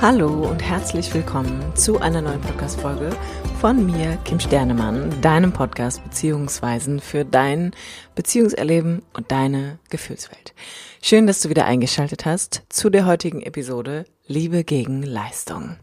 Hallo 0.00 0.48
und 0.48 0.62
herzlich 0.62 1.12
willkommen 1.12 1.74
zu 1.74 1.98
einer 1.98 2.22
neuen 2.22 2.40
Podcast-Folge 2.40 3.10
von 3.60 3.84
mir, 3.84 4.16
Kim 4.24 4.38
Sternemann, 4.38 5.20
deinem 5.22 5.52
Podcast 5.52 6.04
Beziehungsweisen 6.04 7.00
für 7.00 7.24
dein 7.24 7.72
Beziehungserleben 8.14 9.02
und 9.14 9.32
deine 9.32 9.80
Gefühlswelt. 9.90 10.54
Schön, 11.02 11.26
dass 11.26 11.40
du 11.40 11.48
wieder 11.48 11.64
eingeschaltet 11.64 12.26
hast 12.26 12.62
zu 12.68 12.90
der 12.90 13.06
heutigen 13.06 13.42
Episode 13.42 14.04
Liebe 14.28 14.62
gegen 14.62 15.02
Leistung. 15.02 15.74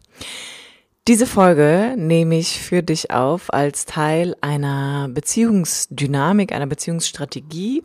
Diese 1.10 1.28
Folge 1.28 1.96
nehme 1.98 2.38
ich 2.38 2.62
für 2.62 2.84
dich 2.84 3.12
auf 3.12 3.54
als 3.54 3.86
Teil 3.86 4.38
einer 4.40 5.10
Beziehungsdynamik, 5.10 6.54
einer 6.54 6.68
Beziehungsstrategie, 6.68 7.84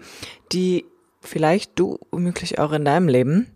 die 0.52 0.84
vielleicht 1.20 1.72
du 1.76 1.98
womöglich 2.12 2.60
auch 2.60 2.70
in 2.70 2.84
deinem 2.84 3.08
Leben 3.08 3.48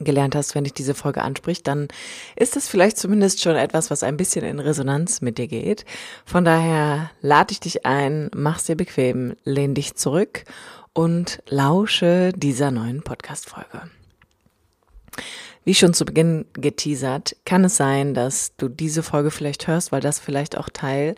gelernt 0.00 0.34
hast, 0.34 0.54
wenn 0.54 0.64
dich 0.64 0.74
diese 0.74 0.94
Folge 0.94 1.22
anspricht, 1.22 1.66
dann 1.66 1.88
ist 2.36 2.56
das 2.56 2.68
vielleicht 2.68 2.98
zumindest 2.98 3.42
schon 3.42 3.56
etwas, 3.56 3.90
was 3.90 4.02
ein 4.02 4.16
bisschen 4.16 4.44
in 4.44 4.58
Resonanz 4.58 5.20
mit 5.20 5.38
dir 5.38 5.46
geht. 5.46 5.84
Von 6.24 6.44
daher 6.44 7.10
lade 7.20 7.52
ich 7.52 7.60
dich 7.60 7.86
ein, 7.86 8.30
mach's 8.34 8.64
dir 8.64 8.76
bequem, 8.76 9.34
lehn 9.44 9.74
dich 9.74 9.94
zurück 9.94 10.44
und 10.92 11.42
lausche 11.48 12.32
dieser 12.34 12.70
neuen 12.70 13.02
Podcast-Folge. 13.02 13.82
Wie 15.64 15.74
schon 15.74 15.94
zu 15.94 16.04
Beginn 16.04 16.44
geteasert, 16.52 17.36
kann 17.46 17.64
es 17.64 17.78
sein, 17.78 18.12
dass 18.12 18.54
du 18.56 18.68
diese 18.68 19.02
Folge 19.02 19.30
vielleicht 19.30 19.66
hörst, 19.66 19.92
weil 19.92 20.02
das 20.02 20.18
vielleicht 20.18 20.58
auch 20.58 20.68
Teil 20.68 21.14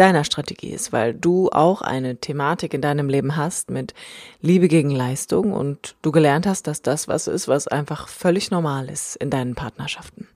deiner 0.00 0.24
Strategie 0.24 0.70
ist, 0.70 0.92
weil 0.92 1.12
du 1.12 1.50
auch 1.50 1.82
eine 1.82 2.16
Thematik 2.16 2.72
in 2.72 2.80
deinem 2.80 3.08
Leben 3.08 3.36
hast 3.36 3.70
mit 3.70 3.92
Liebe 4.40 4.66
gegen 4.68 4.90
Leistung 4.90 5.52
und 5.52 5.94
du 6.00 6.10
gelernt 6.10 6.46
hast, 6.46 6.66
dass 6.66 6.80
das 6.80 7.06
was 7.06 7.26
ist, 7.26 7.48
was 7.48 7.68
einfach 7.68 8.08
völlig 8.08 8.50
normal 8.50 8.88
ist 8.88 9.16
in 9.16 9.28
deinen 9.28 9.54
Partnerschaften. 9.54 10.26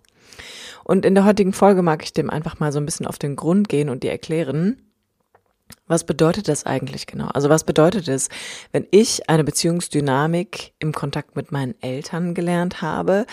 Und 0.84 1.06
in 1.06 1.14
der 1.14 1.24
heutigen 1.24 1.54
Folge 1.54 1.80
mag 1.80 2.04
ich 2.04 2.12
dem 2.12 2.28
einfach 2.28 2.60
mal 2.60 2.72
so 2.72 2.78
ein 2.78 2.84
bisschen 2.84 3.06
auf 3.06 3.18
den 3.18 3.36
Grund 3.36 3.70
gehen 3.70 3.88
und 3.88 4.02
dir 4.02 4.10
erklären, 4.10 4.82
was 5.86 6.04
bedeutet 6.04 6.48
das 6.48 6.66
eigentlich 6.66 7.06
genau? 7.06 7.28
Also 7.28 7.48
was 7.48 7.64
bedeutet 7.64 8.06
es, 8.06 8.28
wenn 8.72 8.86
ich 8.90 9.30
eine 9.30 9.44
Beziehungsdynamik 9.44 10.74
im 10.78 10.92
Kontakt 10.92 11.36
mit 11.36 11.52
meinen 11.52 11.74
Eltern 11.80 12.34
gelernt 12.34 12.82
habe, 12.82 13.24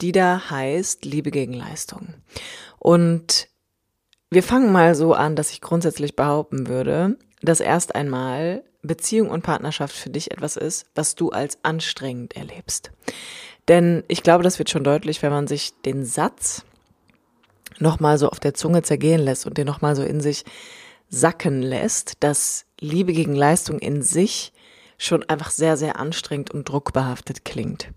die 0.00 0.12
da 0.12 0.48
heißt 0.48 1.04
Liebe 1.04 1.32
gegen 1.32 1.54
Leistung? 1.54 2.14
Und 2.78 3.48
wir 4.32 4.42
fangen 4.42 4.72
mal 4.72 4.94
so 4.94 5.12
an, 5.12 5.36
dass 5.36 5.50
ich 5.50 5.60
grundsätzlich 5.60 6.16
behaupten 6.16 6.66
würde, 6.66 7.18
dass 7.42 7.60
erst 7.60 7.94
einmal 7.94 8.64
Beziehung 8.80 9.28
und 9.28 9.42
Partnerschaft 9.42 9.94
für 9.94 10.08
dich 10.08 10.30
etwas 10.30 10.56
ist, 10.56 10.86
was 10.94 11.14
du 11.14 11.30
als 11.30 11.58
anstrengend 11.62 12.34
erlebst. 12.34 12.92
Denn 13.68 14.04
ich 14.08 14.22
glaube, 14.22 14.42
das 14.42 14.58
wird 14.58 14.70
schon 14.70 14.84
deutlich, 14.84 15.22
wenn 15.22 15.32
man 15.32 15.46
sich 15.46 15.74
den 15.84 16.06
Satz 16.06 16.64
nochmal 17.78 18.16
so 18.16 18.30
auf 18.30 18.40
der 18.40 18.54
Zunge 18.54 18.82
zergehen 18.82 19.20
lässt 19.20 19.46
und 19.46 19.58
den 19.58 19.66
nochmal 19.66 19.94
so 19.96 20.02
in 20.02 20.22
sich 20.22 20.44
sacken 21.10 21.60
lässt, 21.60 22.14
dass 22.20 22.64
Liebe 22.80 23.12
gegen 23.12 23.34
Leistung 23.34 23.78
in 23.80 24.00
sich 24.00 24.54
schon 24.96 25.22
einfach 25.28 25.50
sehr, 25.50 25.76
sehr 25.76 25.98
anstrengend 25.98 26.50
und 26.52 26.68
druckbehaftet 26.68 27.44
klingt. 27.44 27.88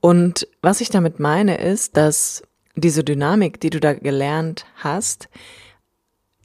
Und 0.00 0.46
was 0.60 0.82
ich 0.82 0.90
damit 0.90 1.18
meine, 1.18 1.56
ist, 1.56 1.96
dass 1.96 2.42
diese 2.74 3.04
Dynamik, 3.04 3.60
die 3.60 3.70
du 3.70 3.80
da 3.80 3.92
gelernt 3.92 4.66
hast, 4.76 5.28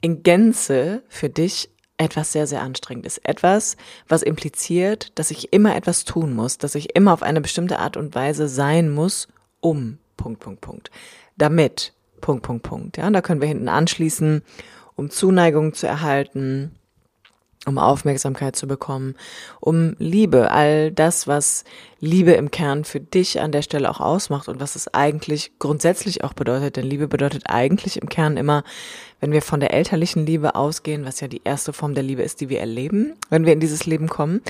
in 0.00 0.22
Gänze 0.22 1.02
für 1.08 1.28
dich 1.28 1.70
etwas 1.96 2.32
sehr, 2.32 2.46
sehr 2.46 2.62
anstrengend 2.62 3.06
ist. 3.06 3.18
Etwas, 3.24 3.76
was 4.06 4.22
impliziert, 4.22 5.18
dass 5.18 5.30
ich 5.32 5.52
immer 5.52 5.74
etwas 5.74 6.04
tun 6.04 6.32
muss, 6.32 6.58
dass 6.58 6.76
ich 6.76 6.94
immer 6.94 7.12
auf 7.12 7.22
eine 7.22 7.40
bestimmte 7.40 7.80
Art 7.80 7.96
und 7.96 8.14
Weise 8.14 8.48
sein 8.48 8.90
muss, 8.90 9.26
um, 9.60 9.98
Punkt, 10.16 10.40
Punkt, 10.40 10.60
Punkt. 10.60 10.90
Damit, 11.36 11.92
Punkt, 12.20 12.44
Punkt, 12.44 12.62
Punkt. 12.62 12.96
Ja, 12.96 13.06
und 13.08 13.12
da 13.14 13.20
können 13.20 13.40
wir 13.40 13.48
hinten 13.48 13.68
anschließen 13.68 14.42
um 14.98 15.10
Zuneigung 15.10 15.74
zu 15.74 15.86
erhalten, 15.86 16.72
um 17.66 17.78
Aufmerksamkeit 17.78 18.56
zu 18.56 18.66
bekommen, 18.66 19.14
um 19.60 19.94
Liebe, 19.98 20.50
all 20.50 20.92
das, 20.92 21.26
was 21.26 21.64
Liebe 22.00 22.32
im 22.32 22.50
Kern 22.50 22.84
für 22.84 23.00
dich 23.00 23.40
an 23.40 23.52
der 23.52 23.62
Stelle 23.62 23.90
auch 23.90 24.00
ausmacht 24.00 24.48
und 24.48 24.60
was 24.60 24.76
es 24.76 24.92
eigentlich 24.94 25.52
grundsätzlich 25.58 26.22
auch 26.24 26.32
bedeutet. 26.32 26.76
Denn 26.76 26.86
Liebe 26.86 27.08
bedeutet 27.08 27.44
eigentlich 27.46 28.00
im 28.00 28.08
Kern 28.08 28.36
immer, 28.36 28.62
wenn 29.20 29.32
wir 29.32 29.42
von 29.42 29.60
der 29.60 29.72
elterlichen 29.74 30.24
Liebe 30.24 30.54
ausgehen, 30.54 31.04
was 31.04 31.20
ja 31.20 31.26
die 31.26 31.42
erste 31.44 31.72
Form 31.72 31.94
der 31.94 32.04
Liebe 32.04 32.22
ist, 32.22 32.40
die 32.40 32.48
wir 32.48 32.60
erleben, 32.60 33.14
wenn 33.28 33.44
wir 33.44 33.52
in 33.52 33.60
dieses 33.60 33.86
Leben 33.86 34.08
kommen, 34.08 34.40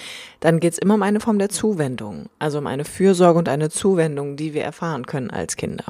dann 0.40 0.60
geht 0.60 0.74
es 0.74 0.78
immer 0.78 0.94
um 0.94 1.02
eine 1.02 1.20
Form 1.20 1.38
der 1.38 1.48
Zuwendung, 1.48 2.28
also 2.38 2.58
um 2.58 2.66
eine 2.66 2.84
Fürsorge 2.84 3.38
und 3.38 3.48
eine 3.48 3.70
Zuwendung, 3.70 4.36
die 4.36 4.52
wir 4.52 4.64
erfahren 4.64 5.06
können 5.06 5.30
als 5.30 5.56
Kinder. 5.56 5.84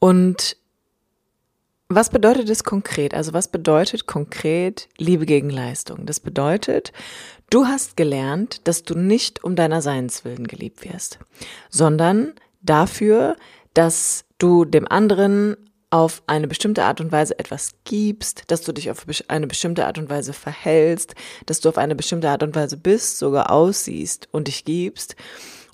Und 0.00 0.56
was 1.94 2.10
bedeutet 2.10 2.48
es 2.48 2.64
konkret? 2.64 3.14
Also 3.14 3.32
was 3.32 3.48
bedeutet 3.48 4.06
konkret 4.06 4.88
Liebe 4.98 5.26
gegen 5.26 5.50
Leistung? 5.50 6.06
Das 6.06 6.20
bedeutet, 6.20 6.92
du 7.50 7.66
hast 7.66 7.96
gelernt, 7.96 8.66
dass 8.68 8.84
du 8.84 8.94
nicht 8.94 9.44
um 9.44 9.56
deiner 9.56 9.82
Seinswillen 9.82 10.46
geliebt 10.46 10.84
wirst, 10.84 11.18
sondern 11.70 12.34
dafür, 12.62 13.36
dass 13.74 14.24
du 14.38 14.64
dem 14.64 14.86
anderen 14.88 15.56
auf 15.90 16.22
eine 16.26 16.48
bestimmte 16.48 16.84
Art 16.84 17.02
und 17.02 17.12
Weise 17.12 17.38
etwas 17.38 17.72
gibst, 17.84 18.44
dass 18.46 18.62
du 18.62 18.72
dich 18.72 18.90
auf 18.90 19.04
eine 19.28 19.46
bestimmte 19.46 19.86
Art 19.86 19.98
und 19.98 20.08
Weise 20.08 20.32
verhältst, 20.32 21.14
dass 21.44 21.60
du 21.60 21.68
auf 21.68 21.76
eine 21.76 21.94
bestimmte 21.94 22.30
Art 22.30 22.42
und 22.42 22.54
Weise 22.54 22.78
bist, 22.78 23.18
sogar 23.18 23.50
aussiehst 23.50 24.28
und 24.32 24.48
dich 24.48 24.64
gibst 24.64 25.16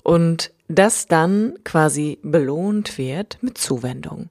und 0.09 0.51
das 0.67 1.05
dann 1.05 1.53
quasi 1.63 2.17
belohnt 2.23 2.97
wird 2.97 3.37
mit 3.41 3.59
Zuwendung, 3.59 4.29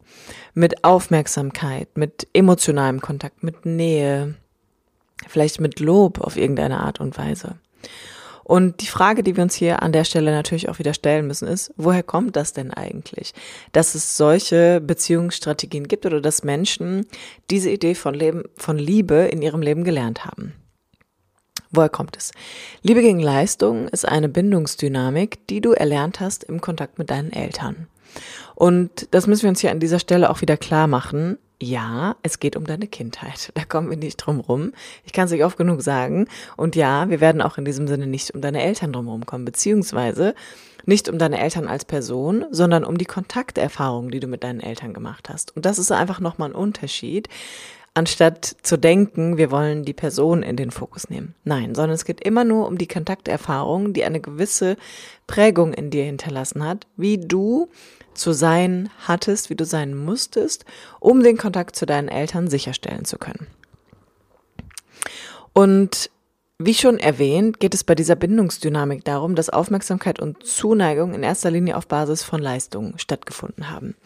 mit 0.52 0.82
Aufmerksamkeit, 0.82 1.96
mit 1.96 2.26
emotionalem 2.32 3.00
Kontakt, 3.00 3.44
mit 3.44 3.64
Nähe, 3.64 4.34
vielleicht 5.28 5.60
mit 5.60 5.78
Lob 5.78 6.20
auf 6.20 6.36
irgendeine 6.36 6.80
Art 6.80 6.98
und 6.98 7.16
Weise. 7.16 7.58
Und 8.42 8.80
die 8.80 8.86
Frage, 8.86 9.22
die 9.22 9.36
wir 9.36 9.44
uns 9.44 9.54
hier 9.54 9.80
an 9.80 9.92
der 9.92 10.02
Stelle 10.02 10.32
natürlich 10.32 10.68
auch 10.68 10.80
wieder 10.80 10.94
stellen 10.94 11.28
müssen, 11.28 11.46
ist, 11.46 11.72
woher 11.76 12.02
kommt 12.02 12.34
das 12.34 12.52
denn 12.52 12.74
eigentlich? 12.74 13.32
Dass 13.70 13.94
es 13.94 14.16
solche 14.16 14.80
Beziehungsstrategien 14.80 15.86
gibt 15.86 16.06
oder 16.06 16.20
dass 16.20 16.42
Menschen 16.42 17.06
diese 17.50 17.70
Idee 17.70 17.94
von 17.94 18.14
Leben, 18.14 18.42
von 18.56 18.78
Liebe 18.78 19.28
in 19.30 19.42
ihrem 19.42 19.62
Leben 19.62 19.84
gelernt 19.84 20.24
haben. 20.24 20.54
Woher 21.70 21.88
kommt 21.88 22.16
es? 22.16 22.32
Liebe 22.82 23.02
gegen 23.02 23.20
Leistung 23.20 23.88
ist 23.88 24.08
eine 24.08 24.28
Bindungsdynamik, 24.28 25.46
die 25.48 25.60
du 25.60 25.72
erlernt 25.72 26.20
hast 26.20 26.44
im 26.44 26.60
Kontakt 26.60 26.98
mit 26.98 27.10
deinen 27.10 27.32
Eltern. 27.32 27.88
Und 28.54 29.08
das 29.10 29.26
müssen 29.26 29.42
wir 29.42 29.50
uns 29.50 29.60
hier 29.60 29.70
an 29.70 29.80
dieser 29.80 29.98
Stelle 29.98 30.30
auch 30.30 30.40
wieder 30.40 30.56
klar 30.56 30.86
machen. 30.86 31.38
Ja, 31.60 32.16
es 32.22 32.38
geht 32.38 32.56
um 32.56 32.64
deine 32.64 32.86
Kindheit. 32.86 33.52
Da 33.54 33.64
kommen 33.64 33.90
wir 33.90 33.96
nicht 33.96 34.16
drum 34.16 34.40
rum. 34.40 34.72
Ich 35.04 35.12
kann 35.12 35.26
es 35.26 35.32
euch 35.32 35.44
oft 35.44 35.58
genug 35.58 35.82
sagen. 35.82 36.26
Und 36.56 36.74
ja, 36.76 37.10
wir 37.10 37.20
werden 37.20 37.42
auch 37.42 37.58
in 37.58 37.64
diesem 37.64 37.86
Sinne 37.86 38.06
nicht 38.06 38.30
um 38.30 38.40
deine 38.40 38.62
Eltern 38.62 38.92
drum 38.92 39.26
kommen, 39.26 39.44
beziehungsweise 39.44 40.34
nicht 40.86 41.08
um 41.08 41.18
deine 41.18 41.38
Eltern 41.38 41.68
als 41.68 41.84
Person, 41.84 42.46
sondern 42.50 42.84
um 42.84 42.96
die 42.96 43.04
Kontakterfahrung, 43.04 44.10
die 44.10 44.20
du 44.20 44.26
mit 44.26 44.42
deinen 44.42 44.60
Eltern 44.60 44.94
gemacht 44.94 45.28
hast. 45.28 45.54
Und 45.54 45.66
das 45.66 45.78
ist 45.78 45.92
einfach 45.92 46.20
nochmal 46.20 46.50
ein 46.50 46.54
Unterschied, 46.54 47.28
anstatt 47.98 48.56
zu 48.62 48.76
denken, 48.76 49.38
wir 49.38 49.50
wollen 49.50 49.84
die 49.84 49.92
Person 49.92 50.44
in 50.44 50.56
den 50.56 50.70
Fokus 50.70 51.10
nehmen. 51.10 51.34
Nein, 51.42 51.74
sondern 51.74 51.94
es 51.94 52.04
geht 52.04 52.20
immer 52.20 52.44
nur 52.44 52.68
um 52.68 52.78
die 52.78 52.86
Kontakterfahrung, 52.86 53.92
die 53.92 54.04
eine 54.04 54.20
gewisse 54.20 54.76
Prägung 55.26 55.74
in 55.74 55.90
dir 55.90 56.04
hinterlassen 56.04 56.64
hat, 56.64 56.86
wie 56.96 57.18
du 57.18 57.68
zu 58.14 58.32
sein 58.32 58.88
hattest, 59.00 59.50
wie 59.50 59.56
du 59.56 59.64
sein 59.64 59.96
musstest, 59.96 60.64
um 61.00 61.24
den 61.24 61.36
Kontakt 61.36 61.74
zu 61.74 61.86
deinen 61.86 62.08
Eltern 62.08 62.48
sicherstellen 62.48 63.04
zu 63.04 63.18
können. 63.18 63.48
Und 65.52 66.10
wie 66.60 66.74
schon 66.74 66.98
erwähnt, 66.98 67.58
geht 67.58 67.74
es 67.74 67.82
bei 67.82 67.96
dieser 67.96 68.16
Bindungsdynamik 68.16 69.04
darum, 69.04 69.34
dass 69.34 69.50
Aufmerksamkeit 69.50 70.20
und 70.20 70.44
Zuneigung 70.44 71.14
in 71.14 71.24
erster 71.24 71.50
Linie 71.50 71.76
auf 71.76 71.88
Basis 71.88 72.22
von 72.22 72.40
Leistungen 72.40 72.96
stattgefunden 72.98 73.70
haben. 73.70 73.96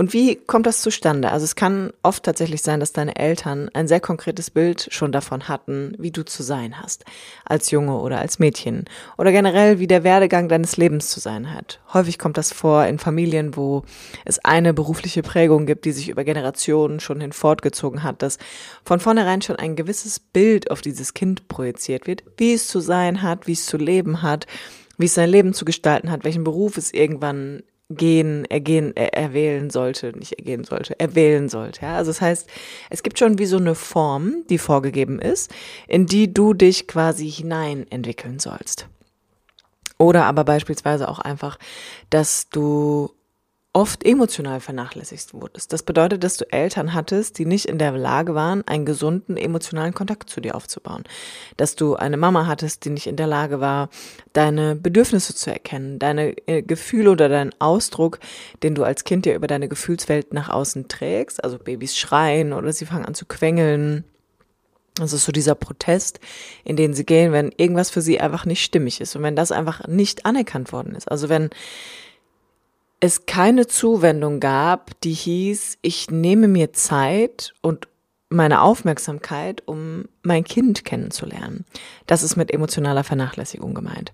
Und 0.00 0.12
wie 0.12 0.36
kommt 0.36 0.64
das 0.66 0.80
zustande? 0.80 1.32
Also 1.32 1.42
es 1.42 1.56
kann 1.56 1.90
oft 2.04 2.22
tatsächlich 2.22 2.62
sein, 2.62 2.78
dass 2.78 2.92
deine 2.92 3.16
Eltern 3.16 3.68
ein 3.74 3.88
sehr 3.88 3.98
konkretes 3.98 4.48
Bild 4.48 4.86
schon 4.92 5.10
davon 5.10 5.48
hatten, 5.48 5.96
wie 5.98 6.12
du 6.12 6.24
zu 6.24 6.44
sein 6.44 6.80
hast, 6.80 7.04
als 7.44 7.72
Junge 7.72 7.98
oder 7.98 8.20
als 8.20 8.38
Mädchen 8.38 8.84
oder 9.16 9.32
generell, 9.32 9.80
wie 9.80 9.88
der 9.88 10.04
Werdegang 10.04 10.48
deines 10.48 10.76
Lebens 10.76 11.10
zu 11.10 11.18
sein 11.18 11.52
hat. 11.52 11.80
Häufig 11.92 12.16
kommt 12.16 12.36
das 12.38 12.52
vor 12.52 12.86
in 12.86 13.00
Familien, 13.00 13.56
wo 13.56 13.82
es 14.24 14.38
eine 14.44 14.72
berufliche 14.72 15.22
Prägung 15.22 15.66
gibt, 15.66 15.84
die 15.84 15.90
sich 15.92 16.10
über 16.10 16.22
Generationen 16.22 17.00
schon 17.00 17.20
hin 17.20 17.32
fortgezogen 17.32 18.04
hat, 18.04 18.22
dass 18.22 18.38
von 18.84 19.00
vornherein 19.00 19.42
schon 19.42 19.56
ein 19.56 19.74
gewisses 19.74 20.20
Bild 20.20 20.70
auf 20.70 20.80
dieses 20.80 21.12
Kind 21.12 21.48
projiziert 21.48 22.06
wird, 22.06 22.22
wie 22.36 22.52
es 22.52 22.68
zu 22.68 22.78
sein 22.78 23.20
hat, 23.20 23.48
wie 23.48 23.52
es 23.54 23.66
zu 23.66 23.76
leben 23.76 24.22
hat, 24.22 24.46
wie 24.96 25.06
es 25.06 25.14
sein 25.14 25.28
Leben 25.28 25.54
zu 25.54 25.64
gestalten 25.64 26.12
hat, 26.12 26.22
welchen 26.22 26.44
Beruf 26.44 26.76
es 26.76 26.94
irgendwann 26.94 27.64
gehen, 27.90 28.44
ergehen, 28.44 28.92
er, 28.94 29.14
erwählen 29.14 29.70
sollte, 29.70 30.12
nicht 30.16 30.38
ergehen 30.38 30.64
sollte, 30.64 30.98
erwählen 31.00 31.48
sollte. 31.48 31.82
Ja? 31.82 31.96
Also 31.96 32.10
das 32.10 32.20
heißt, 32.20 32.48
es 32.90 33.02
gibt 33.02 33.18
schon 33.18 33.38
wie 33.38 33.46
so 33.46 33.56
eine 33.56 33.74
Form, 33.74 34.44
die 34.50 34.58
vorgegeben 34.58 35.18
ist, 35.20 35.52
in 35.86 36.06
die 36.06 36.32
du 36.32 36.54
dich 36.54 36.86
quasi 36.86 37.30
hinein 37.30 37.86
entwickeln 37.90 38.38
sollst. 38.38 38.88
Oder 39.98 40.26
aber 40.26 40.44
beispielsweise 40.44 41.08
auch 41.08 41.18
einfach, 41.18 41.58
dass 42.10 42.48
du 42.50 43.10
oft 43.78 44.04
emotional 44.04 44.58
vernachlässigt 44.58 45.32
wurdest. 45.34 45.72
Das 45.72 45.84
bedeutet, 45.84 46.24
dass 46.24 46.36
du 46.36 46.50
Eltern 46.50 46.94
hattest, 46.94 47.38
die 47.38 47.46
nicht 47.46 47.66
in 47.66 47.78
der 47.78 47.92
Lage 47.92 48.34
waren, 48.34 48.66
einen 48.66 48.84
gesunden 48.84 49.36
emotionalen 49.36 49.94
Kontakt 49.94 50.28
zu 50.28 50.40
dir 50.40 50.56
aufzubauen. 50.56 51.04
Dass 51.56 51.76
du 51.76 51.94
eine 51.94 52.16
Mama 52.16 52.48
hattest, 52.48 52.84
die 52.84 52.90
nicht 52.90 53.06
in 53.06 53.14
der 53.14 53.28
Lage 53.28 53.60
war, 53.60 53.88
deine 54.32 54.74
Bedürfnisse 54.74 55.32
zu 55.32 55.52
erkennen, 55.52 56.00
deine 56.00 56.36
äh, 56.48 56.60
Gefühle 56.60 57.12
oder 57.12 57.28
deinen 57.28 57.52
Ausdruck, 57.60 58.18
den 58.64 58.74
du 58.74 58.82
als 58.82 59.04
Kind 59.04 59.26
ja 59.26 59.34
über 59.34 59.46
deine 59.46 59.68
Gefühlswelt 59.68 60.34
nach 60.34 60.48
außen 60.48 60.88
trägst. 60.88 61.44
Also 61.44 61.56
Babys 61.58 61.96
schreien 61.96 62.52
oder 62.52 62.72
sie 62.72 62.84
fangen 62.84 63.04
an 63.04 63.14
zu 63.14 63.26
quengeln. 63.26 64.02
Das 64.96 65.12
ist 65.12 65.24
so 65.24 65.30
dieser 65.30 65.54
Protest, 65.54 66.18
in 66.64 66.74
den 66.74 66.94
sie 66.94 67.06
gehen, 67.06 67.30
wenn 67.30 67.52
irgendwas 67.56 67.90
für 67.90 68.00
sie 68.00 68.18
einfach 68.18 68.44
nicht 68.44 68.64
stimmig 68.64 69.00
ist 69.00 69.14
und 69.14 69.22
wenn 69.22 69.36
das 69.36 69.52
einfach 69.52 69.86
nicht 69.86 70.26
anerkannt 70.26 70.72
worden 70.72 70.96
ist. 70.96 71.08
Also 71.08 71.28
wenn 71.28 71.50
es 73.00 73.26
keine 73.26 73.66
Zuwendung 73.66 74.40
gab, 74.40 75.00
die 75.00 75.12
hieß, 75.12 75.78
ich 75.82 76.10
nehme 76.10 76.48
mir 76.48 76.72
Zeit 76.72 77.54
und 77.62 77.88
meine 78.30 78.60
Aufmerksamkeit, 78.60 79.62
um 79.66 80.04
mein 80.22 80.44
Kind 80.44 80.84
kennenzulernen. 80.84 81.64
Das 82.06 82.22
ist 82.22 82.36
mit 82.36 82.52
emotionaler 82.52 83.02
Vernachlässigung 83.02 83.74
gemeint. 83.74 84.12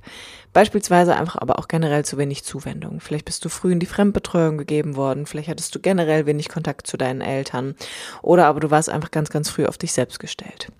Beispielsweise 0.52 1.16
einfach 1.16 1.36
aber 1.40 1.58
auch 1.58 1.66
generell 1.66 2.04
zu 2.04 2.16
wenig 2.16 2.44
Zuwendung. 2.44 3.00
Vielleicht 3.00 3.24
bist 3.24 3.44
du 3.44 3.48
früh 3.48 3.72
in 3.72 3.80
die 3.80 3.86
Fremdbetreuung 3.86 4.56
gegeben 4.56 4.94
worden, 4.94 5.26
vielleicht 5.26 5.48
hattest 5.48 5.74
du 5.74 5.80
generell 5.80 6.26
wenig 6.26 6.48
Kontakt 6.48 6.86
zu 6.86 6.96
deinen 6.96 7.22
Eltern 7.22 7.74
oder 8.22 8.46
aber 8.46 8.60
du 8.60 8.70
warst 8.70 8.88
einfach 8.88 9.10
ganz, 9.10 9.30
ganz 9.30 9.50
früh 9.50 9.66
auf 9.66 9.78
dich 9.78 9.92
selbst 9.92 10.20
gestellt. 10.20 10.70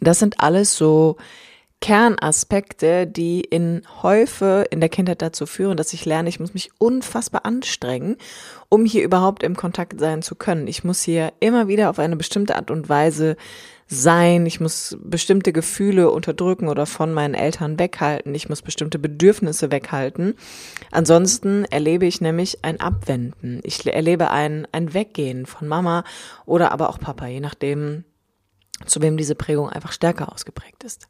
Das 0.00 0.18
sind 0.18 0.40
alles 0.40 0.76
so 0.76 1.18
Kernaspekte, 1.84 3.06
die 3.06 3.42
in 3.42 3.82
Häufe 4.02 4.64
in 4.70 4.80
der 4.80 4.88
Kindheit 4.88 5.20
dazu 5.20 5.44
führen, 5.44 5.76
dass 5.76 5.92
ich 5.92 6.06
lerne, 6.06 6.30
ich 6.30 6.40
muss 6.40 6.54
mich 6.54 6.70
unfassbar 6.78 7.44
anstrengen, 7.44 8.16
um 8.70 8.86
hier 8.86 9.04
überhaupt 9.04 9.42
im 9.42 9.54
Kontakt 9.54 10.00
sein 10.00 10.22
zu 10.22 10.34
können. 10.34 10.66
Ich 10.66 10.82
muss 10.82 11.02
hier 11.02 11.34
immer 11.40 11.68
wieder 11.68 11.90
auf 11.90 11.98
eine 11.98 12.16
bestimmte 12.16 12.56
Art 12.56 12.70
und 12.70 12.88
Weise 12.88 13.36
sein. 13.86 14.46
Ich 14.46 14.60
muss 14.60 14.96
bestimmte 14.98 15.52
Gefühle 15.52 16.10
unterdrücken 16.10 16.68
oder 16.68 16.86
von 16.86 17.12
meinen 17.12 17.34
Eltern 17.34 17.78
weghalten. 17.78 18.34
Ich 18.34 18.48
muss 18.48 18.62
bestimmte 18.62 18.98
Bedürfnisse 18.98 19.70
weghalten. 19.70 20.36
Ansonsten 20.90 21.66
erlebe 21.66 22.06
ich 22.06 22.22
nämlich 22.22 22.64
ein 22.64 22.80
Abwenden. 22.80 23.60
Ich 23.62 23.86
erlebe 23.86 24.30
ein, 24.30 24.66
ein 24.72 24.94
Weggehen 24.94 25.44
von 25.44 25.68
Mama 25.68 26.04
oder 26.46 26.72
aber 26.72 26.88
auch 26.88 26.98
Papa, 26.98 27.26
je 27.26 27.40
nachdem, 27.40 28.04
zu 28.86 29.02
wem 29.02 29.18
diese 29.18 29.34
Prägung 29.34 29.68
einfach 29.68 29.92
stärker 29.92 30.32
ausgeprägt 30.32 30.82
ist. 30.82 31.08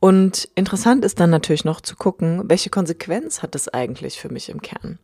Und 0.00 0.48
interessant 0.54 1.04
ist 1.04 1.20
dann 1.20 1.28
natürlich 1.28 1.66
noch 1.66 1.82
zu 1.82 1.94
gucken, 1.94 2.42
welche 2.46 2.70
Konsequenz 2.70 3.42
hat 3.42 3.54
das 3.54 3.68
eigentlich 3.68 4.18
für 4.18 4.32
mich 4.32 4.48
im 4.48 4.62
Kern? 4.62 4.98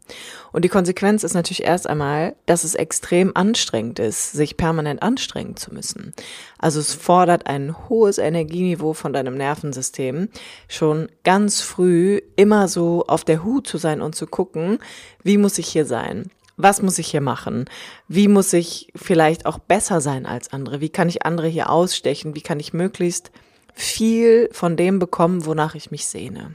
Und 0.53 0.65
die 0.65 0.71
Konsequenz 0.71 1.23
ist 1.23 1.35
natürlich 1.35 1.65
erst 1.65 1.87
einmal, 1.87 2.35
dass 2.47 2.65
es 2.65 2.75
extrem 2.75 3.33
anstrengend 3.35 3.99
ist, 3.99 4.33
sich 4.33 4.57
permanent 4.57 5.03
anstrengen 5.03 5.57
zu 5.57 5.73
müssen. 5.75 6.15
Also 6.59 6.81
es 6.81 6.95
fordert 6.95 7.47
ein 7.47 7.77
hohes 7.91 8.17
Energieniveau 8.17 8.95
von 8.95 9.13
deinem 9.13 9.37
Nervensystem, 9.37 10.31
schon 10.67 11.09
ganz 11.25 11.61
früh 11.61 12.23
immer 12.37 12.67
so 12.67 13.05
auf 13.07 13.23
der 13.23 13.45
Hut 13.45 13.67
zu 13.67 13.77
sein 13.77 14.01
und 14.01 14.15
zu 14.15 14.27
gucken, 14.27 14.79
wie 15.23 15.37
muss 15.37 15.59
ich 15.59 15.69
hier 15.69 15.85
sein? 15.85 16.31
Was 16.57 16.81
muss 16.81 16.99
ich 16.99 17.09
hier 17.09 17.21
machen? 17.21 17.67
Wie 18.09 18.29
muss 18.29 18.55
ich 18.55 18.91
vielleicht 18.97 19.45
auch 19.45 19.59
besser 19.59 20.01
sein 20.01 20.25
als 20.25 20.55
andere? 20.55 20.81
Wie 20.81 20.89
kann 20.89 21.11
ich 21.11 21.27
andere 21.27 21.49
hier 21.49 21.69
ausstechen? 21.69 22.35
Wie 22.35 22.41
kann 22.41 22.61
ich 22.61 22.73
möglichst 22.73 23.31
viel 23.77 24.49
von 24.53 24.77
dem 24.77 24.99
bekommen, 24.99 25.45
wonach 25.45 25.75
ich 25.75 25.91
mich 25.91 26.07
sehne. 26.07 26.55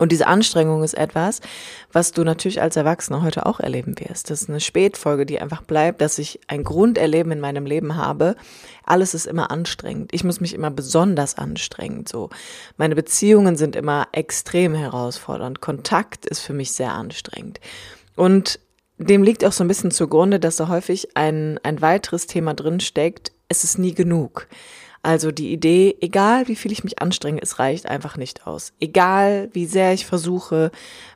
Und 0.00 0.12
diese 0.12 0.28
Anstrengung 0.28 0.82
ist 0.82 0.94
etwas, 0.94 1.40
was 1.92 2.12
du 2.12 2.24
natürlich 2.24 2.62
als 2.62 2.76
Erwachsener 2.76 3.22
heute 3.22 3.44
auch 3.44 3.60
erleben 3.60 3.94
wirst. 3.98 4.30
Das 4.30 4.40
ist 4.40 4.48
eine 4.48 4.60
Spätfolge, 4.60 5.26
die 5.26 5.40
einfach 5.40 5.60
bleibt, 5.60 6.00
dass 6.00 6.18
ich 6.18 6.40
ein 6.46 6.64
Grunderleben 6.64 7.32
in 7.32 7.40
meinem 7.40 7.66
Leben 7.66 7.96
habe. 7.96 8.34
Alles 8.84 9.12
ist 9.12 9.26
immer 9.26 9.50
anstrengend. 9.50 10.14
Ich 10.14 10.24
muss 10.24 10.40
mich 10.40 10.54
immer 10.54 10.70
besonders 10.70 11.36
anstrengen. 11.36 12.06
So, 12.06 12.30
meine 12.78 12.94
Beziehungen 12.94 13.58
sind 13.58 13.76
immer 13.76 14.08
extrem 14.12 14.74
herausfordernd. 14.74 15.60
Kontakt 15.60 16.24
ist 16.24 16.40
für 16.40 16.54
mich 16.54 16.72
sehr 16.72 16.92
anstrengend. 16.94 17.60
Und 18.16 18.58
dem 18.96 19.22
liegt 19.22 19.44
auch 19.44 19.52
so 19.52 19.64
ein 19.64 19.68
bisschen 19.68 19.90
zugrunde, 19.90 20.40
dass 20.40 20.56
da 20.56 20.68
häufig 20.68 21.14
ein, 21.14 21.60
ein 21.62 21.82
weiteres 21.82 22.26
Thema 22.26 22.54
drin 22.54 22.80
steckt. 22.80 23.32
Es 23.48 23.64
ist 23.64 23.78
nie 23.78 23.94
genug. 23.94 24.46
Also 25.02 25.30
die 25.32 25.52
Idee, 25.52 25.96
egal 26.00 26.46
wie 26.48 26.56
viel 26.56 26.72
ich 26.72 26.84
mich 26.84 27.00
anstrenge, 27.00 27.40
es 27.42 27.58
reicht 27.58 27.86
einfach 27.86 28.18
nicht 28.18 28.46
aus. 28.46 28.72
Egal 28.80 29.48
wie 29.52 29.64
sehr 29.64 29.94
ich 29.94 30.04
versuche, 30.04 30.70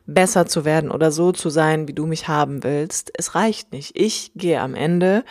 besser 0.07 0.47
zu 0.47 0.65
werden 0.65 0.89
oder 0.89 1.11
so 1.11 1.31
zu 1.31 1.49
sein, 1.49 1.87
wie 1.87 1.93
du 1.93 2.07
mich 2.07 2.27
haben 2.27 2.63
willst, 2.63 3.11
es 3.15 3.35
reicht 3.35 3.71
nicht. 3.71 3.91
Ich 3.95 4.31
gehe 4.35 4.59
am 4.59 4.73
Ende 4.73 5.23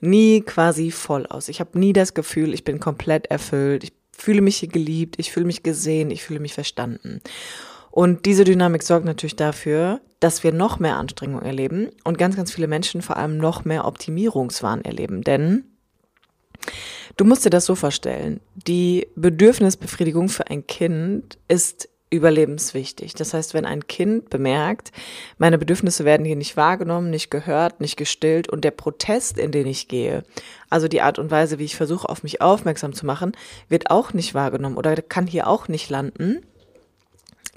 nie 0.00 0.42
quasi 0.42 0.92
voll 0.92 1.26
aus. 1.26 1.48
Ich 1.48 1.58
habe 1.58 1.76
nie 1.78 1.92
das 1.92 2.14
Gefühl, 2.14 2.54
ich 2.54 2.62
bin 2.62 2.78
komplett 2.78 3.26
erfüllt. 3.26 3.82
Ich 3.82 3.92
fühle 4.12 4.42
mich 4.42 4.58
hier 4.58 4.68
geliebt, 4.68 5.16
ich 5.18 5.32
fühle 5.32 5.46
mich 5.46 5.64
gesehen, 5.64 6.10
ich 6.12 6.22
fühle 6.22 6.40
mich 6.40 6.54
verstanden. 6.54 7.20
Und 7.90 8.26
diese 8.26 8.44
Dynamik 8.44 8.84
sorgt 8.84 9.06
natürlich 9.06 9.36
dafür, 9.36 10.00
dass 10.20 10.44
wir 10.44 10.52
noch 10.52 10.78
mehr 10.78 10.96
Anstrengung 10.96 11.42
erleben 11.42 11.88
und 12.04 12.18
ganz, 12.18 12.36
ganz 12.36 12.52
viele 12.52 12.68
Menschen 12.68 13.02
vor 13.02 13.16
allem 13.16 13.38
noch 13.38 13.64
mehr 13.64 13.86
Optimierungswahn 13.86 14.82
erleben. 14.82 15.22
Denn 15.22 15.64
Du 17.16 17.24
musst 17.24 17.44
dir 17.44 17.50
das 17.50 17.66
so 17.66 17.74
vorstellen. 17.74 18.40
Die 18.54 19.08
Bedürfnisbefriedigung 19.16 20.28
für 20.28 20.48
ein 20.48 20.66
Kind 20.66 21.38
ist 21.48 21.88
überlebenswichtig. 22.10 23.14
Das 23.14 23.34
heißt, 23.34 23.54
wenn 23.54 23.66
ein 23.66 23.86
Kind 23.86 24.30
bemerkt, 24.30 24.92
meine 25.36 25.58
Bedürfnisse 25.58 26.04
werden 26.04 26.24
hier 26.24 26.36
nicht 26.36 26.56
wahrgenommen, 26.56 27.10
nicht 27.10 27.30
gehört, 27.30 27.80
nicht 27.80 27.96
gestillt 27.96 28.48
und 28.48 28.64
der 28.64 28.70
Protest, 28.70 29.38
in 29.38 29.52
den 29.52 29.66
ich 29.66 29.88
gehe, 29.88 30.24
also 30.70 30.88
die 30.88 31.02
Art 31.02 31.18
und 31.18 31.30
Weise, 31.30 31.58
wie 31.58 31.64
ich 31.64 31.76
versuche, 31.76 32.08
auf 32.08 32.22
mich 32.22 32.40
aufmerksam 32.40 32.94
zu 32.94 33.04
machen, 33.04 33.32
wird 33.68 33.90
auch 33.90 34.14
nicht 34.14 34.34
wahrgenommen 34.34 34.76
oder 34.76 34.96
kann 34.96 35.26
hier 35.26 35.48
auch 35.48 35.68
nicht 35.68 35.90
landen, 35.90 36.40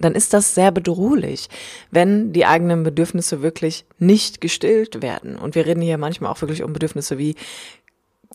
dann 0.02 0.16
ist 0.16 0.34
das 0.34 0.56
sehr 0.56 0.72
bedrohlich, 0.72 1.48
wenn 1.92 2.34
die 2.34 2.46
eigenen 2.46 2.84
Bedürfnisse 2.84 3.42
wirklich 3.42 3.86
nicht 4.00 4.42
gestillt 4.42 5.02
werden. 5.02 5.36
Und 5.36 5.56
wir 5.56 5.66
reden 5.66 5.82
hier 5.82 5.98
manchmal 5.98 6.32
auch 6.32 6.42
wirklich 6.42 6.64
um 6.64 6.74
Bedürfnisse 6.74 7.18
wie 7.18 7.36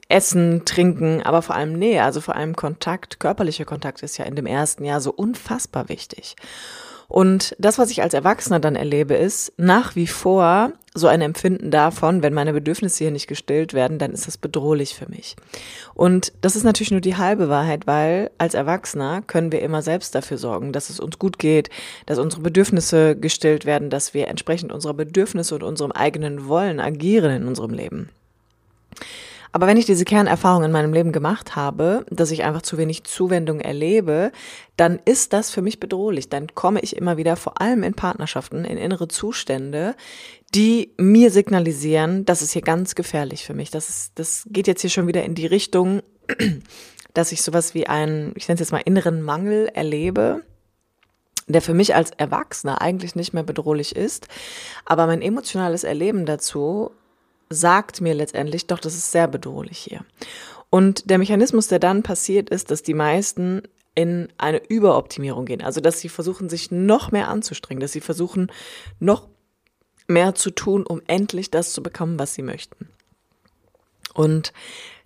Essen, 0.09 0.65
Trinken, 0.65 1.23
aber 1.23 1.43
vor 1.43 1.57
allem 1.57 1.73
Nähe, 1.73 2.03
also 2.03 2.21
vor 2.21 2.37
allem 2.37 2.55
Kontakt, 2.55 3.19
körperlicher 3.19 3.65
Kontakt 3.65 4.03
ist 4.03 4.19
ja 4.19 4.25
in 4.25 4.37
dem 4.37 4.47
ersten 4.47 4.85
Jahr 4.85 5.01
so 5.01 5.13
unfassbar 5.13 5.89
wichtig. 5.89 6.37
Und 7.09 7.55
das, 7.59 7.79
was 7.79 7.91
ich 7.91 8.03
als 8.03 8.15
Erwachsener 8.15 8.59
dann 8.59 8.75
erlebe, 8.75 9.15
ist 9.15 9.53
nach 9.57 9.95
wie 9.95 10.07
vor 10.07 10.73
so 10.95 11.07
ein 11.07 11.21
Empfinden 11.21 11.71
davon, 11.71 12.23
wenn 12.23 12.33
meine 12.33 12.53
Bedürfnisse 12.53 13.05
hier 13.05 13.11
nicht 13.11 13.27
gestillt 13.27 13.75
werden, 13.75 13.99
dann 13.99 14.13
ist 14.13 14.27
das 14.27 14.39
bedrohlich 14.39 14.95
für 14.95 15.09
mich. 15.09 15.37
Und 15.95 16.33
das 16.41 16.57
ist 16.57 16.65
natürlich 16.65 16.91
nur 16.91 17.01
die 17.01 17.17
halbe 17.17 17.49
Wahrheit, 17.49 17.87
weil 17.87 18.31
als 18.39 18.55
Erwachsener 18.55 19.23
können 19.23 19.53
wir 19.53 19.61
immer 19.61 19.83
selbst 19.83 20.15
dafür 20.15 20.39
sorgen, 20.39 20.73
dass 20.73 20.91
es 20.91 20.99
uns 20.99 21.19
gut 21.19 21.39
geht, 21.39 21.69
dass 22.07 22.19
unsere 22.19 22.43
Bedürfnisse 22.43 23.15
gestillt 23.15 23.67
werden, 23.67 23.91
dass 23.91 24.15
wir 24.15 24.29
entsprechend 24.29 24.73
unserer 24.73 24.95
Bedürfnisse 24.95 25.55
und 25.55 25.63
unserem 25.63 25.93
eigenen 25.93 26.49
Wollen 26.49 26.81
agieren 26.81 27.43
in 27.43 27.47
unserem 27.47 27.73
Leben. 27.73 28.09
Aber 29.57 29.67
wenn 29.67 29.79
ich 29.79 29.87
diese 29.87 30.05
Kernerfahrung 30.05 30.65
in 30.65 30.71
meinem 30.71 30.93
Leben 30.93 31.13
gemacht 31.13 31.57
habe, 31.57 32.05
dass 32.11 32.31
ich 32.31 32.45
einfach 32.45 32.61
zu 32.61 32.77
wenig 32.77 33.05
Zuwendung 33.05 33.61
erlebe, 33.61 34.31
dann 34.77 35.01
ist 35.07 35.33
das 35.33 35.51
für 35.51 35.63
mich 35.63 35.81
bedrohlich. 35.81 36.29
Dann 36.29 36.55
komme 36.55 36.81
ich 36.81 36.95
immer 36.95 37.17
wieder, 37.17 37.37
vor 37.37 37.59
allem 37.59 37.83
in 37.83 37.95
Partnerschaften, 37.95 38.67
in 38.67 38.77
innere 38.77 39.09
Zustände, 39.09 39.97
die 40.55 40.93
mir 40.99 41.31
signalisieren, 41.31 42.27
das 42.27 42.43
ist 42.43 42.53
hier 42.53 42.61
ganz 42.61 42.95
gefährlich 42.95 43.47
für 43.47 43.55
mich. 43.55 43.71
Das, 43.71 43.89
ist, 43.89 44.13
das 44.17 44.47
geht 44.51 44.67
jetzt 44.67 44.83
hier 44.83 44.91
schon 44.91 45.07
wieder 45.07 45.25
in 45.25 45.35
die 45.35 45.47
Richtung, 45.47 46.03
dass 47.15 47.33
ich 47.33 47.41
sowas 47.41 47.73
wie 47.73 47.87
einen, 47.87 48.35
ich 48.35 48.49
nenne 48.49 48.57
es 48.57 48.61
jetzt 48.61 48.73
mal 48.73 48.83
inneren 48.85 49.23
Mangel 49.23 49.71
erlebe 49.73 50.43
der 51.49 51.63
für 51.63 51.75
mich 51.75 51.95
als 51.95 52.11
Erwachsener 52.11 52.83
eigentlich 52.83 53.15
nicht 53.15 53.33
mehr 53.33 53.45
bedrohlich 53.45 53.95
ist. 53.95 54.27
Aber 54.85 55.07
mein 55.07 55.23
emotionales 55.23 55.85
Erleben 55.85 56.27
dazu 56.27 56.91
sagt 57.49 58.01
mir 58.01 58.15
letztendlich, 58.15 58.67
doch, 58.67 58.79
das 58.79 58.95
ist 58.95 59.13
sehr 59.13 59.29
bedrohlich 59.29 59.79
hier. 59.79 60.05
Und 60.71 61.11
der 61.11 61.19
Mechanismus, 61.19 61.69
der 61.69 61.79
dann 61.79 62.03
passiert, 62.03 62.51
ist, 62.51 62.71
dass 62.71 62.83
die 62.83 62.95
meisten 62.95 63.63
in 63.95 64.29
eine 64.37 64.63
Überoptimierung 64.69 65.47
gehen. 65.47 65.63
Also, 65.63 65.81
dass 65.81 66.01
sie 66.01 66.09
versuchen, 66.09 66.49
sich 66.49 66.71
noch 66.71 67.13
mehr 67.13 67.29
anzustrengen, 67.29 67.81
dass 67.81 67.93
sie 67.93 68.01
versuchen, 68.01 68.53
noch 69.01 69.29
mehr 70.07 70.35
zu 70.35 70.51
tun, 70.51 70.85
um 70.87 71.01
endlich 71.07 71.51
das 71.51 71.73
zu 71.73 71.83
bekommen, 71.83 72.19
was 72.19 72.35
sie 72.35 72.43
möchten. 72.43 72.89
Und 74.13 74.53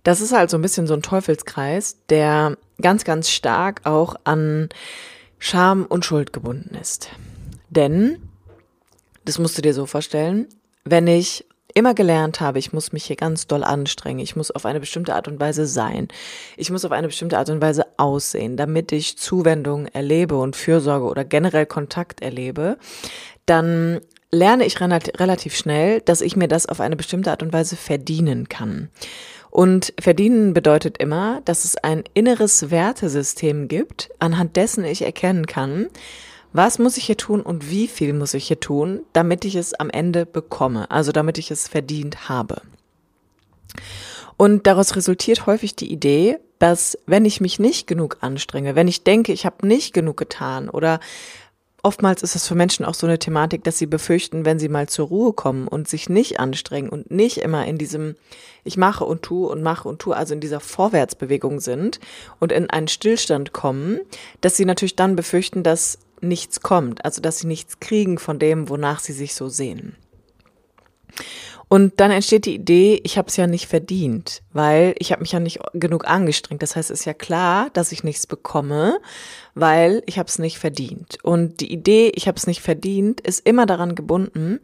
das 0.02 0.20
ist 0.20 0.32
halt 0.32 0.50
so 0.50 0.58
ein 0.58 0.62
bisschen 0.62 0.86
so 0.86 0.94
ein 0.94 1.02
Teufelskreis, 1.02 1.98
der 2.08 2.56
ganz, 2.80 3.04
ganz 3.04 3.30
stark 3.30 3.86
auch 3.86 4.16
an 4.24 4.68
Scham 5.38 5.84
und 5.84 6.04
Schuld 6.04 6.32
gebunden 6.32 6.74
ist. 6.74 7.10
Denn, 7.68 8.20
das 9.24 9.38
musst 9.38 9.56
du 9.56 9.62
dir 9.62 9.74
so 9.74 9.86
vorstellen, 9.86 10.48
wenn 10.84 11.06
ich 11.06 11.44
immer 11.80 11.94
gelernt 11.94 12.40
habe, 12.40 12.58
ich 12.58 12.72
muss 12.72 12.92
mich 12.92 13.04
hier 13.06 13.16
ganz 13.16 13.46
doll 13.46 13.64
anstrengen, 13.64 14.20
ich 14.20 14.36
muss 14.36 14.50
auf 14.50 14.66
eine 14.66 14.80
bestimmte 14.80 15.14
Art 15.14 15.26
und 15.26 15.40
Weise 15.40 15.66
sein, 15.66 16.08
ich 16.56 16.70
muss 16.70 16.84
auf 16.84 16.92
eine 16.92 17.08
bestimmte 17.08 17.38
Art 17.38 17.50
und 17.50 17.60
Weise 17.60 17.86
aussehen, 17.96 18.56
damit 18.56 18.92
ich 18.92 19.18
Zuwendung 19.18 19.86
erlebe 19.86 20.36
und 20.36 20.56
Fürsorge 20.56 21.06
oder 21.06 21.24
generell 21.24 21.66
Kontakt 21.66 22.22
erlebe, 22.22 22.76
dann 23.46 24.00
lerne 24.30 24.64
ich 24.64 24.80
relativ 24.80 25.56
schnell, 25.56 26.00
dass 26.02 26.20
ich 26.20 26.36
mir 26.36 26.48
das 26.48 26.66
auf 26.66 26.80
eine 26.80 26.96
bestimmte 26.96 27.30
Art 27.30 27.42
und 27.42 27.52
Weise 27.52 27.76
verdienen 27.76 28.48
kann. 28.48 28.90
Und 29.50 29.92
verdienen 29.98 30.54
bedeutet 30.54 30.98
immer, 30.98 31.40
dass 31.44 31.64
es 31.64 31.76
ein 31.76 32.04
inneres 32.14 32.70
Wertesystem 32.70 33.66
gibt, 33.66 34.10
anhand 34.20 34.54
dessen 34.54 34.84
ich 34.84 35.02
erkennen 35.02 35.46
kann, 35.46 35.88
was 36.52 36.78
muss 36.78 36.96
ich 36.96 37.04
hier 37.04 37.16
tun 37.16 37.40
und 37.40 37.70
wie 37.70 37.86
viel 37.86 38.12
muss 38.12 38.34
ich 38.34 38.48
hier 38.48 38.60
tun, 38.60 39.00
damit 39.12 39.44
ich 39.44 39.54
es 39.54 39.74
am 39.74 39.90
Ende 39.90 40.26
bekomme, 40.26 40.90
also 40.90 41.12
damit 41.12 41.38
ich 41.38 41.50
es 41.50 41.68
verdient 41.68 42.28
habe. 42.28 42.62
Und 44.36 44.66
daraus 44.66 44.96
resultiert 44.96 45.46
häufig 45.46 45.76
die 45.76 45.92
Idee, 45.92 46.38
dass 46.58 46.98
wenn 47.06 47.24
ich 47.24 47.40
mich 47.40 47.58
nicht 47.58 47.86
genug 47.86 48.18
anstrenge, 48.20 48.74
wenn 48.74 48.88
ich 48.88 49.04
denke, 49.04 49.32
ich 49.32 49.46
habe 49.46 49.66
nicht 49.66 49.92
genug 49.92 50.16
getan 50.16 50.68
oder 50.68 51.00
oftmals 51.82 52.22
ist 52.22 52.36
es 52.36 52.46
für 52.46 52.54
Menschen 52.54 52.84
auch 52.84 52.94
so 52.94 53.06
eine 53.06 53.18
Thematik, 53.18 53.64
dass 53.64 53.78
sie 53.78 53.86
befürchten, 53.86 54.44
wenn 54.44 54.58
sie 54.58 54.68
mal 54.68 54.88
zur 54.88 55.08
Ruhe 55.08 55.32
kommen 55.32 55.68
und 55.68 55.88
sich 55.88 56.08
nicht 56.08 56.40
anstrengen 56.40 56.88
und 56.88 57.10
nicht 57.10 57.38
immer 57.38 57.66
in 57.66 57.78
diesem 57.78 58.16
ich 58.64 58.76
mache 58.76 59.04
und 59.04 59.22
tue 59.22 59.48
und 59.48 59.62
mache 59.62 59.88
und 59.88 60.00
tue, 60.00 60.16
also 60.16 60.34
in 60.34 60.40
dieser 60.40 60.60
Vorwärtsbewegung 60.60 61.60
sind 61.60 61.98
und 62.38 62.52
in 62.52 62.68
einen 62.68 62.88
Stillstand 62.88 63.52
kommen, 63.52 64.00
dass 64.42 64.56
sie 64.56 64.66
natürlich 64.66 64.96
dann 64.96 65.16
befürchten, 65.16 65.62
dass 65.62 65.98
nichts 66.20 66.60
kommt, 66.60 67.04
also 67.04 67.20
dass 67.20 67.38
sie 67.38 67.46
nichts 67.46 67.80
kriegen 67.80 68.18
von 68.18 68.38
dem, 68.38 68.68
wonach 68.68 69.00
sie 69.00 69.12
sich 69.12 69.34
so 69.34 69.48
sehen. 69.48 69.96
Und 71.72 72.00
dann 72.00 72.10
entsteht 72.10 72.46
die 72.46 72.54
Idee, 72.56 73.00
ich 73.04 73.16
habe 73.16 73.28
es 73.28 73.36
ja 73.36 73.46
nicht 73.46 73.66
verdient, 73.66 74.42
weil 74.52 74.96
ich 74.98 75.12
habe 75.12 75.22
mich 75.22 75.30
ja 75.30 75.38
nicht 75.38 75.60
genug 75.72 76.04
angestrengt. 76.04 76.62
Das 76.62 76.74
heißt, 76.74 76.90
es 76.90 77.00
ist 77.00 77.04
ja 77.04 77.14
klar, 77.14 77.70
dass 77.70 77.92
ich 77.92 78.02
nichts 78.02 78.26
bekomme, 78.26 78.98
weil 79.54 80.02
ich 80.06 80.18
habe 80.18 80.28
es 80.28 80.40
nicht 80.40 80.58
verdient. 80.58 81.18
Und 81.22 81.60
die 81.60 81.72
Idee, 81.72 82.10
ich 82.16 82.26
habe 82.26 82.36
es 82.36 82.48
nicht 82.48 82.60
verdient, 82.60 83.20
ist 83.20 83.46
immer 83.46 83.66
daran 83.66 83.94
gebunden, 83.94 84.58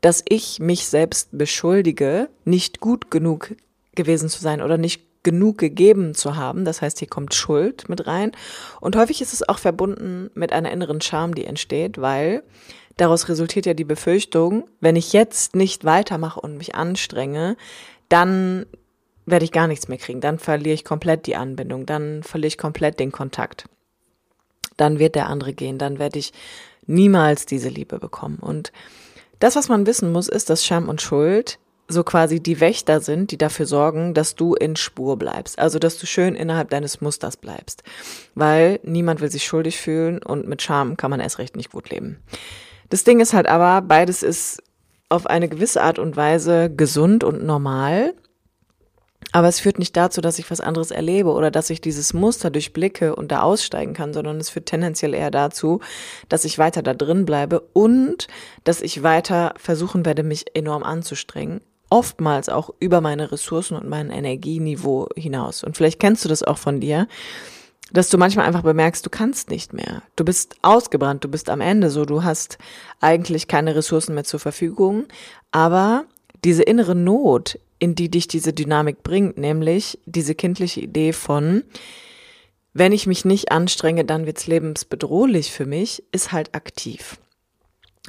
dass 0.00 0.24
ich 0.26 0.58
mich 0.58 0.86
selbst 0.86 1.28
beschuldige, 1.32 2.30
nicht 2.46 2.80
gut 2.80 3.10
genug 3.10 3.54
gewesen 3.94 4.30
zu 4.30 4.40
sein 4.40 4.62
oder 4.62 4.78
nicht 4.78 5.05
genug 5.26 5.58
gegeben 5.58 6.14
zu 6.14 6.36
haben. 6.36 6.64
Das 6.64 6.80
heißt, 6.80 7.00
hier 7.00 7.08
kommt 7.08 7.34
Schuld 7.34 7.88
mit 7.88 8.06
rein. 8.06 8.30
Und 8.80 8.96
häufig 8.96 9.20
ist 9.20 9.32
es 9.32 9.46
auch 9.46 9.58
verbunden 9.58 10.30
mit 10.34 10.52
einer 10.52 10.70
inneren 10.70 11.00
Scham, 11.02 11.34
die 11.34 11.44
entsteht, 11.44 12.00
weil 12.00 12.42
Daraus 12.96 13.28
resultiert 13.28 13.66
ja 13.66 13.74
die 13.74 13.84
Befürchtung, 13.84 14.70
wenn 14.80 14.96
ich 14.96 15.12
jetzt 15.12 15.54
nicht 15.54 15.84
weitermache 15.84 16.40
und 16.40 16.56
mich 16.56 16.74
anstrenge, 16.74 17.58
dann 18.08 18.64
werde 19.26 19.44
ich 19.44 19.52
gar 19.52 19.66
nichts 19.66 19.88
mehr 19.88 19.98
kriegen. 19.98 20.22
Dann 20.22 20.38
verliere 20.38 20.72
ich 20.72 20.84
komplett 20.84 21.26
die 21.26 21.36
Anbindung. 21.36 21.84
Dann 21.84 22.22
verliere 22.22 22.48
ich 22.48 22.56
komplett 22.56 22.98
den 22.98 23.12
Kontakt. 23.12 23.68
Dann 24.78 24.98
wird 24.98 25.14
der 25.14 25.28
andere 25.28 25.52
gehen. 25.52 25.76
Dann 25.76 25.98
werde 25.98 26.18
ich 26.18 26.32
niemals 26.86 27.44
diese 27.44 27.68
Liebe 27.68 27.98
bekommen. 27.98 28.38
Und 28.38 28.72
das, 29.40 29.56
was 29.56 29.68
man 29.68 29.86
wissen 29.86 30.10
muss, 30.10 30.28
ist, 30.28 30.48
dass 30.48 30.64
Scham 30.64 30.88
und 30.88 31.02
Schuld 31.02 31.58
so 31.88 32.02
quasi 32.02 32.40
die 32.40 32.60
Wächter 32.60 33.00
sind, 33.00 33.30
die 33.30 33.38
dafür 33.38 33.66
sorgen, 33.66 34.14
dass 34.14 34.34
du 34.34 34.54
in 34.54 34.76
Spur 34.76 35.16
bleibst. 35.16 35.58
Also, 35.58 35.78
dass 35.78 35.98
du 35.98 36.06
schön 36.06 36.34
innerhalb 36.34 36.70
deines 36.70 37.00
Musters 37.00 37.36
bleibst. 37.36 37.82
Weil 38.34 38.80
niemand 38.82 39.20
will 39.20 39.30
sich 39.30 39.46
schuldig 39.46 39.78
fühlen 39.78 40.22
und 40.22 40.48
mit 40.48 40.62
Scham 40.62 40.96
kann 40.96 41.10
man 41.10 41.20
erst 41.20 41.38
recht 41.38 41.56
nicht 41.56 41.70
gut 41.70 41.90
leben. 41.90 42.18
Das 42.88 43.04
Ding 43.04 43.20
ist 43.20 43.34
halt 43.34 43.46
aber, 43.46 43.82
beides 43.82 44.22
ist 44.22 44.62
auf 45.08 45.26
eine 45.26 45.48
gewisse 45.48 45.82
Art 45.82 45.98
und 45.98 46.16
Weise 46.16 46.70
gesund 46.70 47.22
und 47.24 47.44
normal. 47.44 48.14
Aber 49.32 49.48
es 49.48 49.60
führt 49.60 49.78
nicht 49.78 49.96
dazu, 49.96 50.20
dass 50.20 50.38
ich 50.38 50.50
was 50.50 50.60
anderes 50.60 50.90
erlebe 50.90 51.30
oder 51.30 51.50
dass 51.50 51.70
ich 51.70 51.80
dieses 51.80 52.14
Muster 52.14 52.50
durchblicke 52.50 53.14
und 53.14 53.32
da 53.32 53.42
aussteigen 53.42 53.92
kann, 53.92 54.14
sondern 54.14 54.38
es 54.38 54.50
führt 54.50 54.66
tendenziell 54.66 55.14
eher 55.14 55.30
dazu, 55.30 55.80
dass 56.28 56.44
ich 56.44 56.58
weiter 56.58 56.82
da 56.82 56.94
drin 56.94 57.26
bleibe 57.26 57.60
und 57.72 58.28
dass 58.64 58.80
ich 58.80 59.02
weiter 59.02 59.54
versuchen 59.56 60.06
werde, 60.06 60.22
mich 60.22 60.54
enorm 60.54 60.84
anzustrengen. 60.84 61.60
Oftmals 61.88 62.48
auch 62.48 62.70
über 62.80 63.00
meine 63.00 63.30
Ressourcen 63.30 63.76
und 63.76 63.88
mein 63.88 64.10
Energieniveau 64.10 65.08
hinaus. 65.16 65.62
Und 65.62 65.76
vielleicht 65.76 66.00
kennst 66.00 66.24
du 66.24 66.28
das 66.28 66.42
auch 66.42 66.58
von 66.58 66.80
dir 66.80 67.06
dass 67.92 68.08
du 68.08 68.18
manchmal 68.18 68.46
einfach 68.46 68.62
bemerkst, 68.62 69.04
du 69.06 69.10
kannst 69.10 69.50
nicht 69.50 69.72
mehr. 69.72 70.02
Du 70.16 70.24
bist 70.24 70.56
ausgebrannt, 70.62 71.22
du 71.22 71.28
bist 71.28 71.48
am 71.48 71.60
Ende 71.60 71.90
so, 71.90 72.04
du 72.04 72.24
hast 72.24 72.58
eigentlich 73.00 73.48
keine 73.48 73.76
Ressourcen 73.76 74.14
mehr 74.14 74.24
zur 74.24 74.40
Verfügung, 74.40 75.06
aber 75.52 76.04
diese 76.44 76.62
innere 76.62 76.94
Not, 76.94 77.58
in 77.78 77.94
die 77.94 78.10
dich 78.10 78.26
diese 78.26 78.52
Dynamik 78.52 79.02
bringt, 79.02 79.38
nämlich 79.38 79.98
diese 80.06 80.34
kindliche 80.34 80.80
Idee 80.80 81.12
von, 81.12 81.62
wenn 82.72 82.92
ich 82.92 83.06
mich 83.06 83.24
nicht 83.24 83.52
anstrenge, 83.52 84.04
dann 84.04 84.26
wird's 84.26 84.46
lebensbedrohlich 84.46 85.52
für 85.52 85.66
mich, 85.66 86.02
ist 86.12 86.32
halt 86.32 86.54
aktiv. 86.54 87.18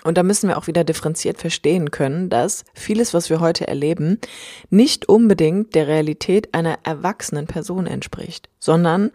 Und 0.04 0.18
da 0.18 0.24
müssen 0.24 0.48
wir 0.48 0.58
auch 0.58 0.68
wieder 0.68 0.84
differenziert 0.84 1.40
verstehen 1.40 1.92
können, 1.92 2.30
dass 2.30 2.66
vieles, 2.74 3.14
was 3.14 3.30
wir 3.30 3.40
heute 3.40 3.68
erleben, 3.68 4.20
nicht 4.70 5.10
unbedingt 5.10 5.76
der 5.76 5.88
Realität 5.88 6.54
einer 6.54 6.78
erwachsenen 6.84 7.48
Person 7.48 7.88
entspricht, 7.88 8.50
sondern 8.60 9.12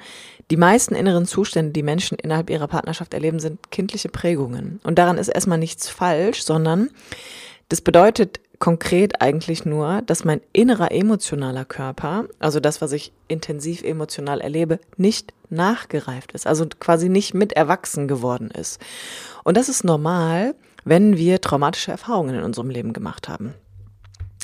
die 0.51 0.57
meisten 0.57 0.95
inneren 0.95 1.27
Zustände, 1.27 1.73
die 1.73 1.83
Menschen 1.83 2.19
innerhalb 2.19 2.51
ihrer 2.51 2.69
Partnerschaft 2.69 3.15
erleben, 3.15 3.41
sind 3.41 3.71
kindliche 3.71 4.09
Prägungen. 4.09 4.81
Und 4.83 4.99
daran 4.99 5.19
ist 5.19 5.29
erstmal 5.29 5.59
nichts 5.59 5.89
falsch, 5.89 6.43
sondern 6.43 6.91
das 7.69 7.81
bedeutet 7.81 8.41
konkret 8.59 9.21
eigentlich 9.21 9.65
nur, 9.65 10.03
dass 10.03 10.25
mein 10.25 10.41
innerer 10.53 10.93
emotionaler 10.93 11.65
Körper, 11.65 12.27
also 12.39 12.61
das, 12.61 12.81
was 12.81 12.93
ich 12.93 13.13
intensiv 13.27 13.83
emotional 13.83 14.41
erlebe, 14.41 14.79
nicht 14.97 15.35
nachgereift 15.51 16.33
ist, 16.33 16.47
also 16.47 16.67
quasi 16.79 17.09
nicht 17.09 17.35
mit 17.35 17.55
erwachsen 17.55 18.07
geworden 18.07 18.51
ist. 18.51 18.81
Und 19.43 19.57
das 19.57 19.69
ist 19.69 19.83
normal, 19.85 20.55
wenn 20.85 21.17
wir 21.17 21.41
traumatische 21.41 21.91
Erfahrungen 21.91 22.35
in 22.35 22.43
unserem 22.43 22.71
Leben 22.71 22.93
gemacht 22.93 23.29
haben. 23.29 23.55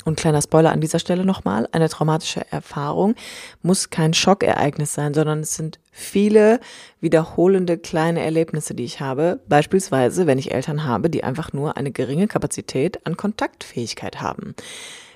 Und 0.05 0.17
kleiner 0.17 0.41
Spoiler 0.41 0.71
an 0.71 0.81
dieser 0.81 0.99
Stelle 0.99 1.25
nochmal, 1.25 1.67
eine 1.71 1.89
traumatische 1.89 2.41
Erfahrung 2.51 3.15
muss 3.61 3.89
kein 3.89 4.13
Schockereignis 4.13 4.93
sein, 4.93 5.13
sondern 5.13 5.41
es 5.41 5.55
sind 5.55 5.79
viele 5.91 6.59
wiederholende 7.01 7.77
kleine 7.77 8.23
Erlebnisse, 8.23 8.73
die 8.73 8.85
ich 8.85 9.01
habe. 9.01 9.39
Beispielsweise, 9.47 10.25
wenn 10.25 10.37
ich 10.37 10.53
Eltern 10.53 10.85
habe, 10.85 11.09
die 11.09 11.23
einfach 11.23 11.53
nur 11.53 11.77
eine 11.77 11.91
geringe 11.91 12.27
Kapazität 12.27 13.05
an 13.05 13.17
Kontaktfähigkeit 13.17 14.21
haben. 14.21 14.55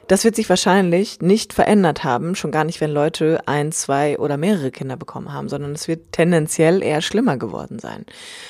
Das 0.07 0.25
wird 0.25 0.35
sich 0.35 0.49
wahrscheinlich 0.49 1.21
nicht 1.21 1.53
verändert 1.53 2.03
haben, 2.03 2.35
schon 2.35 2.51
gar 2.51 2.65
nicht, 2.65 2.81
wenn 2.81 2.91
Leute 2.91 3.39
ein, 3.45 3.71
zwei 3.71 4.19
oder 4.19 4.35
mehrere 4.35 4.69
Kinder 4.69 4.97
bekommen 4.97 5.31
haben, 5.31 5.47
sondern 5.47 5.71
es 5.71 5.87
wird 5.87 6.11
tendenziell 6.11 6.83
eher 6.83 7.01
schlimmer 7.01 7.37
geworden 7.37 7.79
sein. 7.79 8.05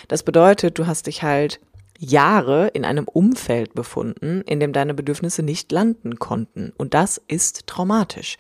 Das 0.08 0.24
bedeutet, 0.24 0.80
du 0.80 0.88
hast 0.88 1.06
dich 1.06 1.22
halt 1.22 1.60
Jahre 2.04 2.68
in 2.68 2.86
einem 2.86 3.06
Umfeld 3.06 3.74
befunden, 3.74 4.42
in 4.42 4.60
dem 4.60 4.74
deine 4.74 4.94
Bedürfnisse 4.94 5.42
nicht 5.44 5.72
landen 5.72 6.20
konnten. 6.20 6.74
Und 6.78 6.94
das 6.94 7.22
ist 7.28 7.68
traumatisch. 7.68 8.38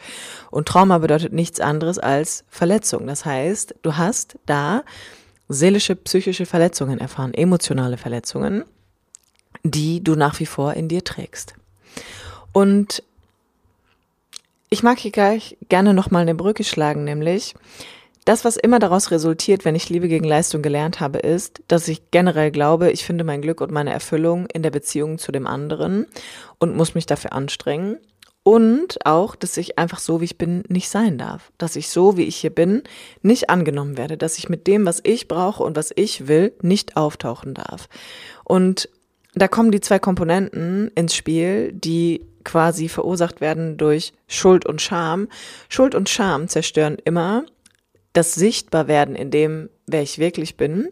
Und 0.51 0.67
Trauma 0.67 0.97
bedeutet 0.97 1.33
nichts 1.33 1.59
anderes 1.59 1.97
als 1.97 2.43
Verletzung. 2.49 3.07
Das 3.07 3.25
heißt, 3.25 3.75
du 3.81 3.97
hast 3.97 4.37
da 4.45 4.83
seelische, 5.47 5.95
psychische 5.95 6.45
Verletzungen 6.45 6.99
erfahren, 6.99 7.33
emotionale 7.33 7.97
Verletzungen, 7.97 8.65
die 9.63 10.03
du 10.03 10.15
nach 10.15 10.39
wie 10.39 10.45
vor 10.45 10.73
in 10.73 10.87
dir 10.87 11.03
trägst. 11.03 11.53
Und 12.51 13.03
ich 14.69 14.83
mag 14.83 14.99
hier 14.99 15.11
gleich 15.11 15.57
gerne 15.69 15.93
nochmal 15.93 16.23
eine 16.23 16.35
Brücke 16.35 16.63
schlagen, 16.63 17.03
nämlich, 17.03 17.53
das, 18.25 18.45
was 18.45 18.57
immer 18.57 18.79
daraus 18.79 19.11
resultiert, 19.11 19.65
wenn 19.65 19.75
ich 19.75 19.89
Liebe 19.89 20.07
gegen 20.07 20.25
Leistung 20.25 20.61
gelernt 20.61 20.99
habe, 20.99 21.19
ist, 21.19 21.61
dass 21.67 21.87
ich 21.87 22.11
generell 22.11 22.51
glaube, 22.51 22.91
ich 22.91 23.05
finde 23.05 23.23
mein 23.23 23.41
Glück 23.41 23.61
und 23.61 23.71
meine 23.71 23.91
Erfüllung 23.91 24.47
in 24.47 24.63
der 24.63 24.71
Beziehung 24.71 25.17
zu 25.17 25.31
dem 25.31 25.47
anderen 25.47 26.07
und 26.59 26.75
muss 26.75 26.95
mich 26.95 27.05
dafür 27.05 27.33
anstrengen. 27.33 27.97
Und 28.43 29.05
auch, 29.05 29.35
dass 29.35 29.55
ich 29.55 29.79
einfach 29.79 29.99
so, 29.99 30.19
wie 30.19 30.25
ich 30.25 30.37
bin, 30.37 30.63
nicht 30.67 30.89
sein 30.89 31.17
darf. 31.17 31.51
Dass 31.57 31.77
ich 31.77 31.87
so, 31.87 32.17
wie 32.17 32.23
ich 32.23 32.35
hier 32.35 32.49
bin, 32.49 32.83
nicht 33.21 33.49
angenommen 33.49 33.97
werde. 33.97 34.17
Dass 34.17 34.37
ich 34.37 34.49
mit 34.49 34.67
dem, 34.67 34.85
was 34.85 34.99
ich 35.03 35.29
brauche 35.29 35.63
und 35.63 35.77
was 35.77 35.93
ich 35.95 36.27
will, 36.27 36.53
nicht 36.61 36.97
auftauchen 36.97 37.53
darf. 37.53 37.87
Und 38.43 38.89
da 39.33 39.47
kommen 39.47 39.71
die 39.71 39.79
zwei 39.79 39.97
Komponenten 39.97 40.91
ins 40.93 41.15
Spiel, 41.15 41.71
die 41.71 42.25
quasi 42.43 42.89
verursacht 42.89 43.39
werden 43.39 43.77
durch 43.77 44.11
Schuld 44.27 44.65
und 44.65 44.81
Scham. 44.81 45.29
Schuld 45.69 45.95
und 45.95 46.09
Scham 46.09 46.49
zerstören 46.49 46.97
immer 47.03 47.45
das 48.13 48.35
Sichtbarwerden 48.35 49.15
in 49.15 49.31
dem, 49.31 49.69
wer 49.87 50.01
ich 50.01 50.19
wirklich 50.19 50.55
bin 50.55 50.89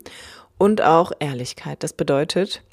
und 0.58 0.82
auch 0.82 1.12
Ehrlichkeit. 1.20 1.84
Das 1.84 1.94
bedeutet, 1.94 2.64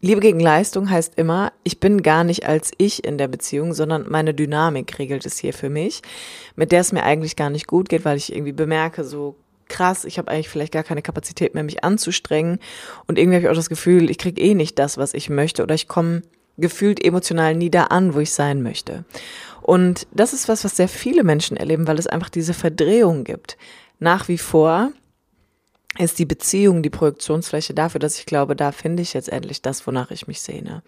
Liebe 0.00 0.20
gegen 0.20 0.38
Leistung 0.38 0.90
heißt 0.90 1.14
immer, 1.16 1.52
ich 1.64 1.80
bin 1.80 2.02
gar 2.02 2.22
nicht 2.22 2.46
als 2.46 2.70
ich 2.78 3.04
in 3.04 3.18
der 3.18 3.26
Beziehung, 3.26 3.74
sondern 3.74 4.08
meine 4.08 4.32
Dynamik 4.32 4.98
regelt 4.98 5.26
es 5.26 5.38
hier 5.38 5.52
für 5.52 5.70
mich, 5.70 6.02
mit 6.54 6.70
der 6.70 6.80
es 6.80 6.92
mir 6.92 7.02
eigentlich 7.02 7.34
gar 7.34 7.50
nicht 7.50 7.66
gut 7.66 7.88
geht, 7.88 8.04
weil 8.04 8.16
ich 8.16 8.32
irgendwie 8.32 8.52
bemerke, 8.52 9.02
so 9.02 9.36
krass, 9.68 10.04
ich 10.04 10.16
habe 10.18 10.30
eigentlich 10.30 10.48
vielleicht 10.48 10.72
gar 10.72 10.84
keine 10.84 11.02
Kapazität 11.02 11.54
mehr, 11.54 11.64
mich 11.64 11.82
anzustrengen 11.82 12.60
und 13.06 13.18
irgendwie 13.18 13.36
habe 13.36 13.46
ich 13.46 13.50
auch 13.50 13.56
das 13.56 13.68
Gefühl, 13.68 14.08
ich 14.08 14.18
kriege 14.18 14.40
eh 14.40 14.54
nicht 14.54 14.78
das, 14.78 14.98
was 14.98 15.14
ich 15.14 15.30
möchte 15.30 15.64
oder 15.64 15.74
ich 15.74 15.88
komme 15.88 16.22
gefühlt 16.58 17.02
emotional 17.02 17.54
nie 17.54 17.70
da 17.70 17.84
an, 17.84 18.14
wo 18.14 18.20
ich 18.20 18.32
sein 18.32 18.62
möchte. 18.62 19.04
Und 19.62 20.06
das 20.12 20.32
ist 20.32 20.48
was, 20.48 20.64
was 20.64 20.76
sehr 20.76 20.88
viele 20.88 21.24
Menschen 21.24 21.56
erleben, 21.56 21.86
weil 21.86 21.98
es 21.98 22.06
einfach 22.06 22.30
diese 22.30 22.54
Verdrehung 22.54 23.24
gibt. 23.24 23.56
Nach 23.98 24.28
wie 24.28 24.38
vor 24.38 24.92
ist 25.98 26.18
die 26.18 26.24
Beziehung 26.24 26.82
die 26.82 26.90
Projektionsfläche 26.90 27.74
dafür, 27.74 27.98
dass 27.98 28.18
ich 28.18 28.26
glaube, 28.26 28.54
da 28.54 28.72
finde 28.72 29.02
ich 29.02 29.14
jetzt 29.14 29.28
endlich 29.28 29.62
das, 29.62 29.86
wonach 29.86 30.10
ich 30.10 30.26
mich 30.26 30.40
sehne. 30.40 30.82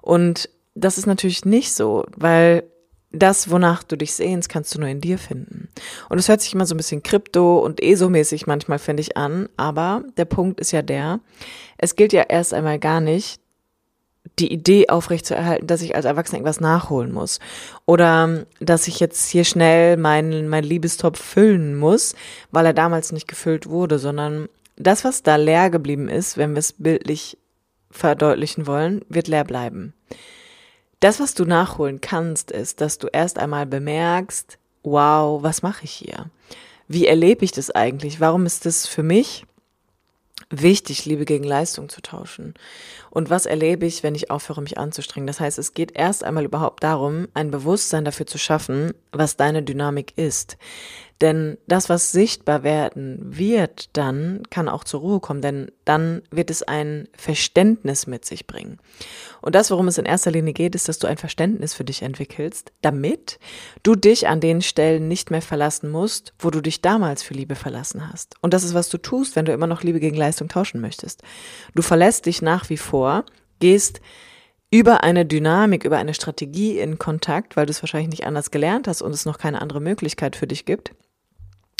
Und 0.00 0.48
das 0.74 0.98
ist 0.98 1.06
natürlich 1.06 1.44
nicht 1.44 1.72
so, 1.72 2.06
weil 2.16 2.64
das, 3.10 3.50
wonach 3.50 3.82
du 3.82 3.96
dich 3.96 4.12
sehnst, 4.14 4.48
kannst 4.48 4.74
du 4.74 4.80
nur 4.80 4.88
in 4.88 5.00
dir 5.00 5.18
finden. 5.18 5.68
Und 6.08 6.18
es 6.18 6.28
hört 6.28 6.42
sich 6.42 6.52
immer 6.52 6.66
so 6.66 6.74
ein 6.74 6.76
bisschen 6.76 7.02
krypto 7.02 7.58
und 7.58 7.82
ESO-mäßig 7.82 8.46
manchmal, 8.46 8.78
finde 8.78 9.00
ich, 9.00 9.16
an. 9.16 9.48
Aber 9.56 10.02
der 10.16 10.26
Punkt 10.26 10.60
ist 10.60 10.72
ja 10.72 10.82
der, 10.82 11.20
es 11.78 11.96
gilt 11.96 12.12
ja 12.12 12.22
erst 12.22 12.52
einmal 12.52 12.78
gar 12.78 13.00
nicht, 13.00 13.40
die 14.38 14.52
Idee 14.52 14.88
aufrechtzuerhalten, 14.88 15.66
dass 15.66 15.82
ich 15.82 15.96
als 15.96 16.04
Erwachsener 16.04 16.38
irgendwas 16.38 16.60
nachholen 16.60 17.12
muss. 17.12 17.40
Oder 17.86 18.44
dass 18.60 18.88
ich 18.88 19.00
jetzt 19.00 19.28
hier 19.28 19.44
schnell 19.44 19.96
meinen 19.96 20.48
mein 20.48 20.64
Liebestopf 20.64 21.20
füllen 21.20 21.76
muss, 21.76 22.14
weil 22.50 22.66
er 22.66 22.74
damals 22.74 23.12
nicht 23.12 23.28
gefüllt 23.28 23.68
wurde, 23.68 23.98
sondern 23.98 24.48
das, 24.76 25.04
was 25.04 25.22
da 25.22 25.36
leer 25.36 25.70
geblieben 25.70 26.08
ist, 26.08 26.38
wenn 26.38 26.52
wir 26.52 26.60
es 26.60 26.72
bildlich 26.72 27.38
verdeutlichen 27.90 28.66
wollen, 28.66 29.04
wird 29.08 29.28
leer 29.28 29.44
bleiben. 29.44 29.94
Das, 31.00 31.20
was 31.20 31.34
du 31.34 31.44
nachholen 31.44 32.00
kannst, 32.00 32.50
ist, 32.50 32.80
dass 32.80 32.98
du 32.98 33.08
erst 33.08 33.38
einmal 33.38 33.66
bemerkst, 33.66 34.58
wow, 34.82 35.42
was 35.42 35.62
mache 35.62 35.84
ich 35.84 35.92
hier? 35.92 36.26
Wie 36.86 37.06
erlebe 37.06 37.44
ich 37.44 37.52
das 37.52 37.70
eigentlich? 37.70 38.20
Warum 38.20 38.46
ist 38.46 38.66
das 38.66 38.86
für 38.86 39.02
mich 39.02 39.44
wichtig, 40.50 41.04
Liebe 41.04 41.24
gegen 41.24 41.44
Leistung 41.44 41.88
zu 41.88 42.00
tauschen? 42.00 42.54
Und 43.10 43.30
was 43.30 43.46
erlebe 43.46 43.86
ich, 43.86 44.02
wenn 44.02 44.14
ich 44.14 44.30
aufhöre, 44.30 44.62
mich 44.62 44.78
anzustrengen? 44.78 45.26
Das 45.26 45.40
heißt, 45.40 45.58
es 45.58 45.74
geht 45.74 45.92
erst 45.96 46.24
einmal 46.24 46.44
überhaupt 46.44 46.82
darum, 46.82 47.28
ein 47.34 47.50
Bewusstsein 47.50 48.04
dafür 48.04 48.26
zu 48.26 48.38
schaffen, 48.38 48.92
was 49.12 49.36
deine 49.36 49.62
Dynamik 49.62 50.12
ist. 50.16 50.56
Denn 51.20 51.58
das, 51.66 51.88
was 51.88 52.12
sichtbar 52.12 52.62
werden 52.62 53.18
wird, 53.36 53.96
dann 53.96 54.42
kann 54.50 54.68
auch 54.68 54.84
zur 54.84 55.00
Ruhe 55.00 55.18
kommen, 55.18 55.42
denn 55.42 55.72
dann 55.84 56.22
wird 56.30 56.48
es 56.48 56.62
ein 56.62 57.08
Verständnis 57.16 58.06
mit 58.06 58.24
sich 58.24 58.46
bringen. 58.46 58.78
Und 59.40 59.56
das, 59.56 59.72
worum 59.72 59.88
es 59.88 59.98
in 59.98 60.04
erster 60.04 60.30
Linie 60.30 60.52
geht, 60.52 60.76
ist, 60.76 60.88
dass 60.88 61.00
du 61.00 61.08
ein 61.08 61.16
Verständnis 61.16 61.74
für 61.74 61.84
dich 61.84 62.02
entwickelst, 62.02 62.72
damit 62.82 63.40
du 63.82 63.96
dich 63.96 64.28
an 64.28 64.38
den 64.38 64.62
Stellen 64.62 65.08
nicht 65.08 65.32
mehr 65.32 65.42
verlassen 65.42 65.90
musst, 65.90 66.34
wo 66.38 66.50
du 66.50 66.60
dich 66.60 66.82
damals 66.82 67.24
für 67.24 67.34
Liebe 67.34 67.56
verlassen 67.56 68.08
hast. 68.08 68.36
Und 68.40 68.54
das 68.54 68.62
ist, 68.62 68.74
was 68.74 68.88
du 68.88 68.98
tust, 68.98 69.34
wenn 69.34 69.44
du 69.44 69.52
immer 69.52 69.66
noch 69.66 69.82
Liebe 69.82 69.98
gegen 69.98 70.16
Leistung 70.16 70.48
tauschen 70.48 70.80
möchtest. 70.80 71.22
Du 71.74 71.82
verlässt 71.82 72.26
dich 72.26 72.42
nach 72.42 72.70
wie 72.70 72.76
vor, 72.76 73.24
gehst 73.58 74.00
über 74.70 75.02
eine 75.02 75.26
Dynamik, 75.26 75.84
über 75.84 75.96
eine 75.96 76.14
Strategie 76.14 76.78
in 76.78 76.98
Kontakt, 76.98 77.56
weil 77.56 77.66
du 77.66 77.70
es 77.70 77.82
wahrscheinlich 77.82 78.10
nicht 78.10 78.26
anders 78.26 78.52
gelernt 78.52 78.86
hast 78.86 79.02
und 79.02 79.12
es 79.12 79.24
noch 79.24 79.38
keine 79.38 79.60
andere 79.60 79.80
Möglichkeit 79.80 80.36
für 80.36 80.46
dich 80.46 80.64
gibt 80.64 80.92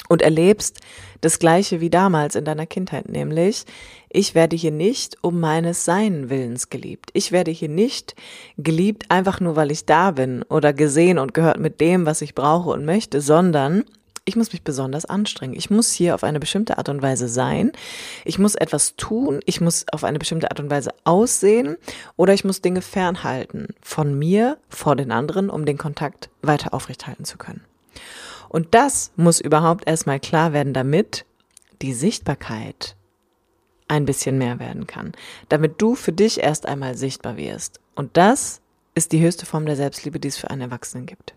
und 0.09 0.21
erlebst 0.21 0.79
das 1.21 1.39
Gleiche 1.39 1.79
wie 1.79 1.89
damals 1.89 2.35
in 2.35 2.43
deiner 2.43 2.65
Kindheit, 2.65 3.07
nämlich 3.07 3.65
ich 4.09 4.35
werde 4.35 4.55
hier 4.55 4.71
nicht 4.71 5.17
um 5.21 5.39
meines 5.39 5.85
Sein 5.85 6.29
Willens 6.29 6.69
geliebt. 6.69 7.11
Ich 7.13 7.31
werde 7.31 7.51
hier 7.51 7.69
nicht 7.69 8.15
geliebt 8.57 9.05
einfach 9.09 9.39
nur, 9.39 9.55
weil 9.55 9.71
ich 9.71 9.85
da 9.85 10.11
bin 10.11 10.43
oder 10.43 10.73
gesehen 10.73 11.19
und 11.19 11.33
gehört 11.33 11.59
mit 11.59 11.79
dem, 11.79 12.05
was 12.05 12.21
ich 12.21 12.35
brauche 12.35 12.71
und 12.71 12.85
möchte, 12.85 13.21
sondern 13.21 13.85
ich 14.25 14.35
muss 14.35 14.51
mich 14.51 14.63
besonders 14.63 15.05
anstrengen. 15.05 15.55
Ich 15.55 15.69
muss 15.69 15.91
hier 15.91 16.13
auf 16.13 16.23
eine 16.23 16.39
bestimmte 16.39 16.77
Art 16.77 16.89
und 16.89 17.01
Weise 17.01 17.27
sein. 17.27 17.71
Ich 18.25 18.37
muss 18.37 18.53
etwas 18.55 18.95
tun. 18.95 19.39
Ich 19.45 19.59
muss 19.59 19.85
auf 19.91 20.03
eine 20.03 20.19
bestimmte 20.19 20.51
Art 20.51 20.59
und 20.59 20.69
Weise 20.69 20.91
aussehen 21.03 21.77
oder 22.15 22.33
ich 22.33 22.43
muss 22.43 22.61
Dinge 22.61 22.81
fernhalten 22.81 23.69
von 23.81 24.17
mir, 24.17 24.57
vor 24.69 24.95
den 24.95 25.11
anderen, 25.11 25.49
um 25.49 25.65
den 25.65 25.79
Kontakt 25.79 26.29
weiter 26.41 26.73
aufrechthalten 26.73 27.25
zu 27.25 27.37
können. 27.37 27.61
Und 28.49 28.73
das 28.73 29.11
muss 29.15 29.39
überhaupt 29.39 29.87
erstmal 29.87 30.19
klar 30.19 30.53
werden, 30.53 30.73
damit 30.73 31.25
die 31.81 31.93
Sichtbarkeit 31.93 32.95
ein 33.87 34.05
bisschen 34.05 34.37
mehr 34.37 34.59
werden 34.59 34.87
kann. 34.87 35.13
Damit 35.47 35.81
du 35.81 35.95
für 35.95 36.11
dich 36.11 36.41
erst 36.41 36.65
einmal 36.65 36.97
sichtbar 36.97 37.37
wirst. 37.37 37.79
Und 37.95 38.17
das 38.17 38.61
ist 38.95 39.11
die 39.11 39.21
höchste 39.21 39.45
Form 39.45 39.65
der 39.65 39.75
Selbstliebe, 39.75 40.19
die 40.19 40.27
es 40.27 40.37
für 40.37 40.49
einen 40.49 40.61
Erwachsenen 40.61 41.05
gibt. 41.05 41.33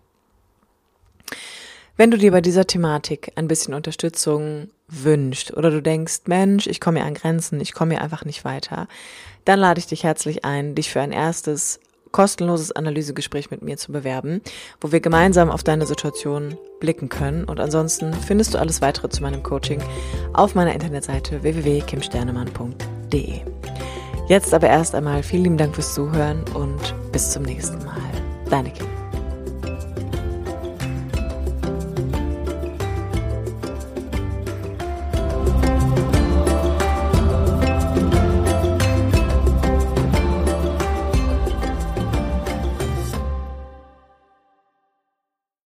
Wenn 1.95 2.09
du 2.09 2.17
dir 2.17 2.31
bei 2.31 2.41
dieser 2.41 2.65
Thematik 2.65 3.31
ein 3.35 3.47
bisschen 3.47 3.75
Unterstützung 3.75 4.71
wünscht 4.87 5.51
oder 5.53 5.69
du 5.69 5.81
denkst, 5.81 6.21
Mensch, 6.25 6.65
ich 6.65 6.81
komme 6.81 6.99
hier 6.99 7.07
an 7.07 7.13
Grenzen, 7.13 7.61
ich 7.61 7.73
komme 7.73 7.93
hier 7.93 8.01
einfach 8.01 8.25
nicht 8.25 8.43
weiter, 8.43 8.87
dann 9.45 9.59
lade 9.59 9.79
ich 9.79 9.87
dich 9.87 10.03
herzlich 10.03 10.43
ein, 10.43 10.73
dich 10.73 10.89
für 10.89 11.01
ein 11.01 11.11
erstes 11.11 11.79
kostenloses 12.13 12.71
Analysegespräch 12.71 13.51
mit 13.51 13.61
mir 13.61 13.75
zu 13.75 13.91
bewerben, 13.91 14.41
wo 14.79 14.93
wir 14.93 15.01
gemeinsam 15.01 15.51
auf 15.51 15.63
deine 15.63 15.85
Situation 15.85 16.57
blicken 16.79 17.09
können. 17.09 17.43
Und 17.43 17.59
ansonsten 17.59 18.13
findest 18.13 18.53
du 18.53 18.59
alles 18.59 18.81
weitere 18.81 19.09
zu 19.09 19.21
meinem 19.21 19.43
Coaching 19.43 19.81
auf 20.31 20.55
meiner 20.55 20.73
Internetseite 20.73 21.43
www.kimsternemann.de. 21.43 23.41
Jetzt 24.29 24.53
aber 24.53 24.67
erst 24.67 24.95
einmal 24.95 25.21
vielen 25.21 25.43
lieben 25.43 25.57
Dank 25.57 25.75
fürs 25.75 25.93
Zuhören 25.93 26.45
und 26.53 26.95
bis 27.11 27.31
zum 27.31 27.43
nächsten 27.43 27.83
Mal. 27.83 27.99
Deine 28.49 28.71
Kim. 28.71 29.02